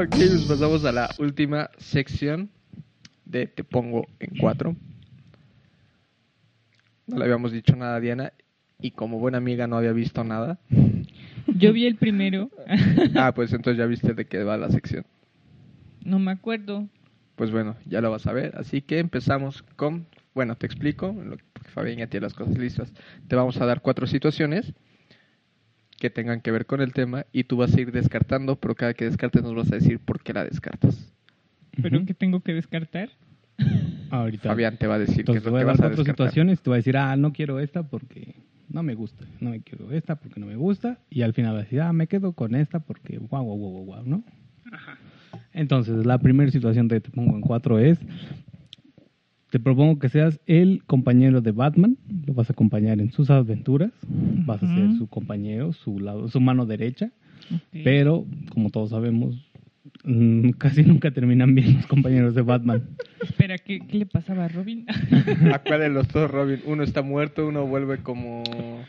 [0.00, 2.48] Ok, pues pasamos a la última sección
[3.26, 4.74] de Te pongo en cuatro.
[7.06, 8.32] No le habíamos dicho nada a Diana
[8.80, 10.58] y como buena amiga no había visto nada.
[11.48, 12.50] Yo vi el primero.
[13.14, 15.04] Ah, pues entonces ya viste de qué va la sección.
[16.02, 16.88] no me acuerdo.
[17.36, 18.54] Pues bueno, ya lo vas a ver.
[18.56, 20.06] Así que empezamos con.
[20.34, 21.14] Bueno, te explico,
[21.52, 22.90] porque Fabián ya tiene las cosas listas.
[23.28, 24.72] Te vamos a dar cuatro situaciones
[26.00, 28.94] que tengan que ver con el tema y tú vas a ir descartando, pero cada
[28.94, 31.12] que descartes nos vas a decir por qué la descartas.
[31.80, 33.10] ¿Pero qué tengo que descartar?
[34.10, 34.48] Ahorita.
[34.48, 35.98] Fabián te va a decir qué Entonces es lo voy a que vas a cuatro
[35.98, 36.26] descartar.
[36.28, 36.60] situaciones.
[36.62, 38.34] Te voy a decir, ah, no quiero esta porque
[38.70, 39.26] no me gusta.
[39.40, 40.98] No me quiero esta porque no me gusta.
[41.10, 43.72] Y al final vas a decir, ah, me quedo con esta porque guau, guau, guau,
[43.72, 44.24] guau, guau, ¿no?
[45.52, 47.98] Entonces, la primera situación que te pongo en cuatro es,
[49.50, 53.90] te propongo que seas el compañero de Batman, lo vas a acompañar en sus aventuras,
[54.46, 57.10] vas a ser su compañero, su lado, su mano derecha,
[57.84, 59.49] pero como todos sabemos,
[60.04, 62.82] mm, casi nunca terminan bien los compañeros de Batman.
[63.22, 64.86] Espera, ¿qué, qué le pasaba a Robin?
[65.52, 66.60] ¿A cuál de los dos, Robin?
[66.64, 68.42] Uno está muerto, uno vuelve como.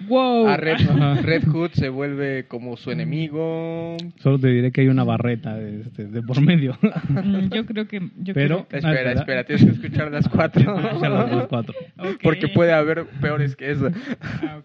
[0.07, 0.47] Wow.
[0.47, 0.77] A Red.
[1.21, 3.97] Red Hood se vuelve como su enemigo.
[4.19, 6.77] Solo te diré que hay una barreta de, este, de por medio.
[7.09, 7.99] Mm, Yo creo que.
[8.17, 9.11] Yo Pero- creo Espera, espera.
[9.13, 10.79] espera, tienes que escuchar las cuatro.
[11.01, 11.73] Ya las dos, cuatro.
[11.97, 12.17] que-.
[12.23, 13.89] Porque puede haber peores que eso.
[14.21, 14.61] Ah.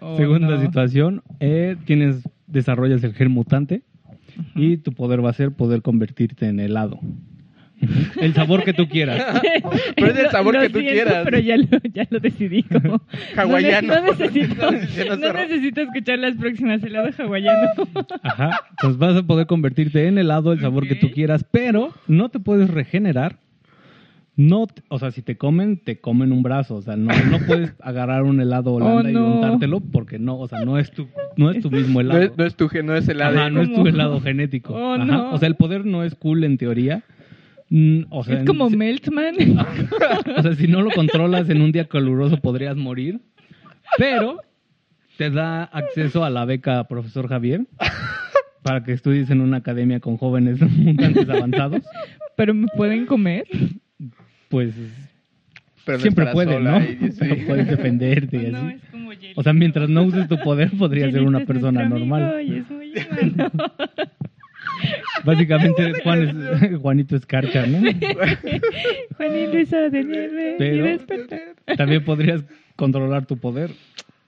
[0.00, 0.60] Oh, Segunda no.
[0.60, 3.82] situación, eh, tienes, desarrollas el gen mutante
[4.54, 7.00] y tu poder va a ser poder convertirte en helado.
[8.20, 9.40] El sabor que tú quieras.
[9.96, 11.24] Pero es el sabor lo que tú siento, quieras.
[11.24, 13.02] Pero ya lo, ya lo decidí como...
[13.36, 13.88] Hawaiano.
[13.88, 17.68] No, ne- no necesito, no escuchar las próximas helado hawaiano.
[18.22, 18.60] Ajá.
[18.70, 22.38] Entonces vas a poder convertirte en helado, el sabor que tú quieras, pero no te
[22.38, 23.38] puedes regenerar.
[24.34, 26.76] No, o sea, si te comen, te comen un brazo.
[26.76, 29.34] O sea, no, no puedes agarrar un helado holanda y Oh, no.
[29.36, 31.06] untártelo porque no, o sea, no es tu,
[31.36, 32.22] no es tu mismo No helado.
[32.22, 33.54] es, no es tu gen, no es el Ajá, ADN.
[33.54, 34.74] no es tu helado genético.
[34.74, 35.04] Oh, Ajá.
[35.04, 35.32] no.
[35.32, 37.02] O sea, el poder no es cool en teoría.
[37.68, 39.34] Mm, O sea, es como en- Meltman.
[40.36, 43.20] O sea, si no lo controlas en un día caluroso podrías morir.
[43.98, 44.38] Pero
[45.18, 47.66] te da acceso a la beca Profesor Javier
[48.62, 51.82] para que estudies en una academia con jóvenes mutantes avanzados.
[52.36, 53.44] Pero me pueden comer.
[54.52, 54.72] Pues
[55.84, 56.86] Pero no siempre puedes, sola ¿no?
[56.86, 56.98] sí.
[57.18, 58.76] Pero puedes defenderte y No, así.
[58.76, 59.32] es como Jelly.
[59.34, 62.40] O sea, mientras no uses tu poder podrías ser una es persona normal.
[62.46, 62.92] y es muy.
[65.24, 66.22] Básicamente Juan
[66.62, 67.78] es, Juanito Escarcha, ¿no?
[69.16, 71.76] Juanito hizo de nieve y Pero-.
[71.76, 72.44] También podrías
[72.76, 73.70] controlar tu poder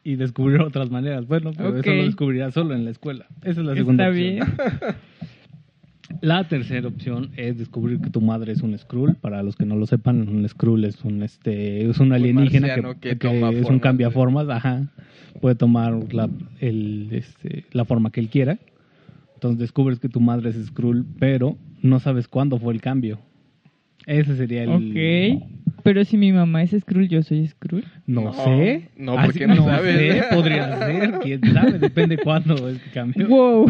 [0.05, 1.27] y descubrir otras maneras.
[1.27, 3.27] Bueno, pero eso lo descubrirás solo en la escuela.
[3.43, 4.57] Esa es la segunda Está opción.
[4.81, 4.95] bien.
[6.21, 9.15] La tercera opción es descubrir que tu madre es un Skrull.
[9.17, 12.83] Para los que no lo sepan, un Skrull es un este es un alienígena que,
[12.83, 14.93] marciano que que toma es un formas cambiaformas, ajá.
[15.41, 16.29] Puede tomar la,
[16.61, 18.59] el, este, la forma que él quiera.
[19.35, 23.19] Entonces descubres que tu madre es Skrull, pero no sabes cuándo fue el cambio.
[24.07, 25.49] Ese sería el Ok.
[25.83, 27.85] Pero si mi mamá es Skrull, yo soy Skrull.
[28.07, 28.89] No, No, sé.
[28.97, 29.97] no, Así- porque no sabes.
[29.99, 33.29] sé, podría ser, quién sabe, depende cuándo es que cambió.
[33.29, 33.69] Wow.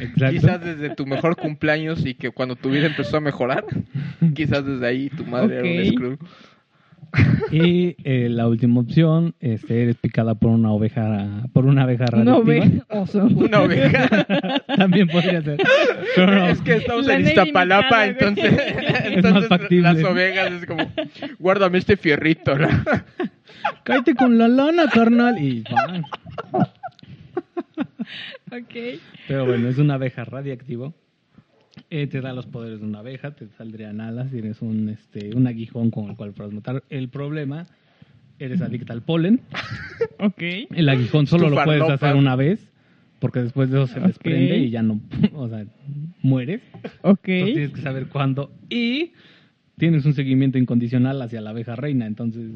[0.00, 0.30] Exacto.
[0.30, 3.64] Quizás desde tu mejor cumpleaños y que cuando tu vida empezó a mejorar,
[4.34, 5.86] quizás desde ahí tu madre era Ok.
[5.86, 6.18] un Skrull.
[7.50, 12.04] Y eh, la última opción, este, eres picada por una oveja, por una abeja
[12.44, 12.82] ve.
[12.88, 13.24] Oso.
[13.24, 14.26] Una oveja.
[14.76, 15.58] También podría ser.
[16.14, 16.46] Pero no.
[16.46, 19.14] Es que estamos La en Iztapalapa, entonces, güey.
[19.14, 19.94] entonces más factible.
[19.94, 20.86] las ovejas es como,
[21.38, 22.56] guárdame este fierrito.
[22.56, 22.68] ¿no?
[23.82, 25.42] Cállate con la lana, carnal.
[25.42, 26.04] Y van.
[28.52, 29.00] Ok.
[29.28, 30.92] Pero bueno, es una abeja radiactiva.
[31.92, 35.48] Eh, te da los poderes de una abeja, te saldrían alas, tienes un, este, un
[35.48, 36.84] aguijón con el cual puedes matar.
[36.88, 37.66] El problema,
[38.38, 39.40] eres adicta al polen.
[40.18, 40.42] Ok.
[40.74, 41.94] El aguijón solo lo puedes farlopa.
[41.94, 42.70] hacer una vez,
[43.20, 45.00] porque después de eso se desprende y ya no,
[45.34, 45.64] o sea,
[46.22, 46.60] mueres.
[47.02, 47.28] Ok.
[47.28, 48.52] Entonces tienes que saber cuándo.
[48.68, 49.12] Y
[49.78, 52.50] tienes un seguimiento incondicional hacia la abeja reina, entonces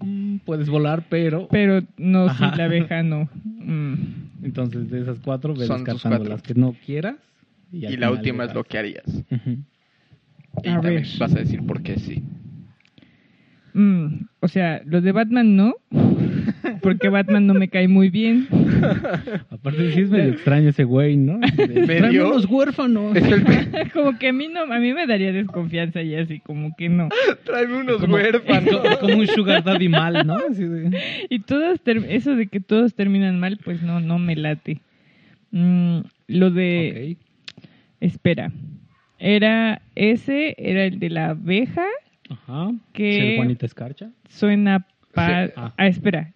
[0.00, 1.48] mm, puedes volar, pero...
[1.50, 3.28] Pero no, si la abeja no.
[3.60, 3.94] Mm.
[4.42, 6.24] Entonces de esas cuatro, tus descartando cuatro.
[6.24, 7.16] las que no quieras.
[7.72, 9.04] Y, la última es lo que harías.
[10.64, 11.06] Y A también ver.
[11.18, 12.22] vas a decir por qué sí.
[13.72, 15.74] Mm, O sea, lo de Batman no.
[16.82, 18.48] Porque Batman no me cae muy bien.
[19.50, 21.38] Aparte sí es medio extraño ese güey, ¿no?
[21.38, 23.14] De, "Tráeme Medio- unos huérfanos.
[23.16, 23.44] El
[23.92, 27.08] Como que a mí no, a mí me daría desconfianza y así, como que no.
[27.44, 28.84] Tráeme unos como, huérfanos.
[28.84, 30.36] es como un sugar daddy mal, ¿no?
[30.50, 30.98] Así de-
[31.28, 34.80] Y todos, ter- eso de que todos terminan mal, pues no, no me late.
[35.52, 37.16] Mm, lo de.
[38.00, 38.50] Espera,
[39.18, 41.84] era ese, era el de la abeja,
[42.28, 42.70] Ajá.
[42.92, 44.10] Que- Ser Juanita Escarcha.
[44.28, 45.46] suena pa...
[45.46, 45.72] Sí, ah.
[45.76, 46.32] Ah, espera,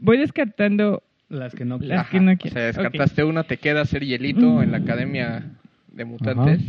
[0.00, 2.54] voy descartando Las que no Las que no O quiero.
[2.54, 5.44] sea, descartaste una, te queda ser hielito en la academia
[5.92, 6.60] de mutantes.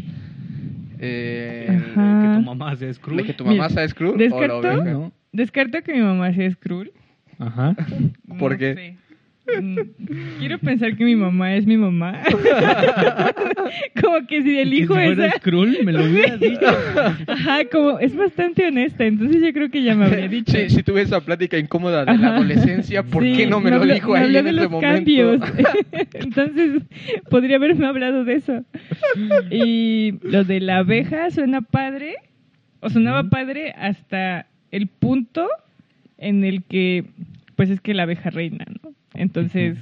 [1.01, 2.21] Eh, Ajá.
[2.21, 3.17] que tu mamá sea Skrull.
[3.17, 4.83] de que tu mamá Mira, sea Skrull o oveja.
[4.83, 5.11] ¿no?
[5.31, 6.91] Descarto que mi mamá sea Skrull.
[7.37, 7.75] Ajá.
[8.39, 8.73] ¿Por No qué?
[8.73, 8.97] sé.
[10.39, 12.21] Quiero pensar que mi mamá es mi mamá.
[14.01, 15.37] como que si elijo si fuera esa.
[15.37, 16.65] Skrull, me lo hubiera dicho.
[17.27, 20.51] Ajá, como es bastante honesta, entonces yo creo que ya me habría dicho.
[20.57, 23.77] Sí, si tuve esa plática incómoda de la adolescencia, ¿por Sí, qué no me, lo
[23.77, 24.95] habló- dijo me ahí en de ese los momento?
[24.95, 25.41] cambios.
[26.13, 26.81] entonces,
[27.29, 28.63] podría haberme hablado de eso.
[29.51, 32.15] Y lo de la abeja suena padre,
[32.79, 35.47] o sonaba padre hasta el punto
[36.17, 37.05] en el que,
[37.55, 38.93] pues es que la abeja reina, ¿no?
[39.19, 39.77] Entonces,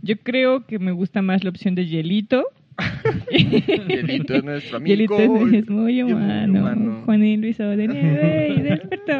[0.00, 2.42] yo creo que me gusta más la opción de hielito.
[3.30, 4.88] Hielito es nuestro amigo.
[4.88, 6.60] Hielito es, es muy y humano.
[6.60, 7.02] humano.
[7.04, 9.12] Juanín lo hizo de nieve y despertó.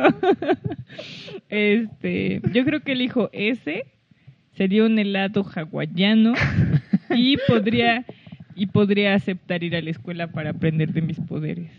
[1.51, 3.85] este, yo creo que elijo ese.
[4.55, 6.33] Sería un helado hawaiano
[7.15, 8.07] y podría
[8.55, 11.71] y podría aceptar ir a la escuela para aprender de mis poderes.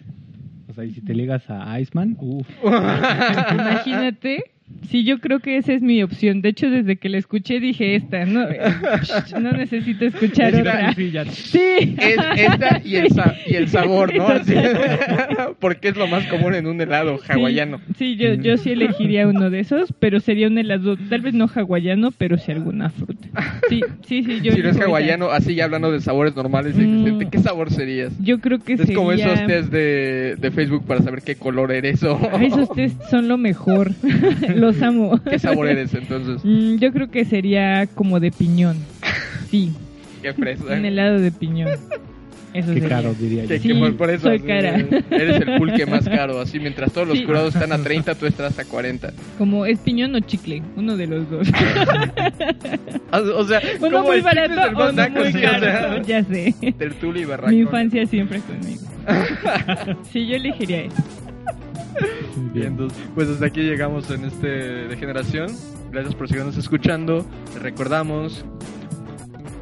[0.70, 2.48] O sea, y si te ligas a Iceman, uff.
[2.64, 4.57] Imagínate
[4.90, 6.42] Sí, yo creo que esa es mi opción.
[6.42, 8.26] De hecho, desde que la escuché dije esta.
[8.26, 8.46] No,
[9.42, 10.94] no necesito escuchar Esta, otra.
[10.94, 11.26] Sí, ya.
[11.26, 11.96] Sí.
[11.98, 14.28] Es esta y el, sa- y el sabor, ¿no?
[14.28, 14.54] Así.
[15.60, 17.82] Porque es lo más común en un helado hawaiano.
[17.98, 21.48] Sí, yo, yo sí elegiría uno de esos, pero sería un helado, tal vez no
[21.54, 23.28] hawaiano, pero sí alguna fruta.
[23.70, 24.40] Sí, sí, sí.
[24.42, 27.18] Yo si no es hawaiano, así ya hablando de sabores normales, Mm.
[27.18, 28.14] ¿de qué sabor serías?
[28.22, 28.96] Yo creo que Es sería...
[28.96, 33.02] como esos test de, de Facebook para saber qué color eres o Ay, esos test
[33.10, 33.92] son lo mejor.
[34.60, 35.20] Los amo.
[35.30, 36.42] qué sabor eres entonces.
[36.44, 38.78] Mm, yo creo que sería como de piñón.
[39.50, 39.72] Sí,
[40.22, 40.64] Qué fresa.
[40.74, 41.70] un helado de piñón.
[42.54, 42.90] Eso Qué sería.
[42.98, 43.56] caro, diría yo.
[43.60, 44.78] Sí, que por- por eso soy cara.
[45.12, 46.40] eres el pulque más caro.
[46.40, 47.26] Así mientras todos los Sí.
[47.26, 49.14] curados están a 30, tú estás a 40.
[49.38, 51.48] Como es piñón o chicle, uno de los dos.
[53.12, 55.60] Ah, O sea, uno como muy barato o muy sí, o caro.
[55.62, 56.54] sea, Ya sé.
[56.78, 57.54] Tertulia y barracón.
[57.56, 58.82] Mi infancia siempre conmigo.
[60.12, 61.04] Sí, yo elegiría eso.
[61.96, 62.68] Bien, bien.
[62.68, 65.48] entonces, pues hasta aquí llegamos en este de generación.
[65.92, 67.26] Gracias por seguirnos escuchando.
[67.54, 68.44] Les recordamos,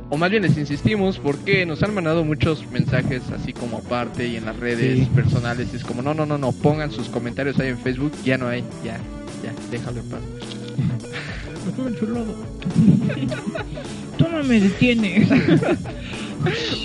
[0.10, 4.36] o más bien les insistimos, porque nos han mandado muchos mensajes así como aparte y
[4.36, 5.06] en las redes Sí.
[5.14, 5.74] personales.
[5.74, 8.12] Es como, no, no, no, no, pongan sus comentarios ahí en Facebook.
[8.24, 8.98] Ya no hay, ya,
[9.44, 10.22] ya, déjalo en paz.
[14.18, 15.30] Tú no me detienes.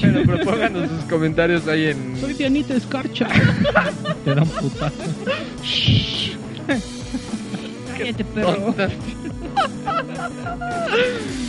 [0.00, 2.16] Pero, pero pónganos sus comentarios ahí en...
[2.18, 3.28] Soy Dianita Escarcha.
[4.24, 4.94] Te dan putazo.
[7.98, 8.54] Cállate, perro.
[8.54, 8.90] tontas.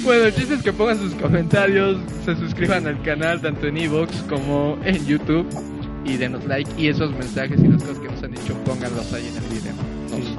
[0.03, 4.13] bueno, el chiste es que pongan sus comentarios, se suscriban al canal tanto en Evox
[4.27, 5.47] como en YouTube
[6.03, 9.27] y denos like y esos mensajes y las cosas que nos han dicho pónganlos ahí
[9.27, 9.50] en el.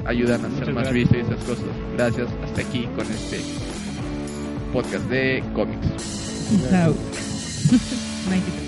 [0.05, 1.65] Ayudan a ser Muchas más vistos y esas cosas.
[1.95, 3.39] Gracias, hasta aquí con este
[4.71, 5.87] podcast de cómics.
[6.49, 6.95] Peace out.
[8.25, 8.62] 93.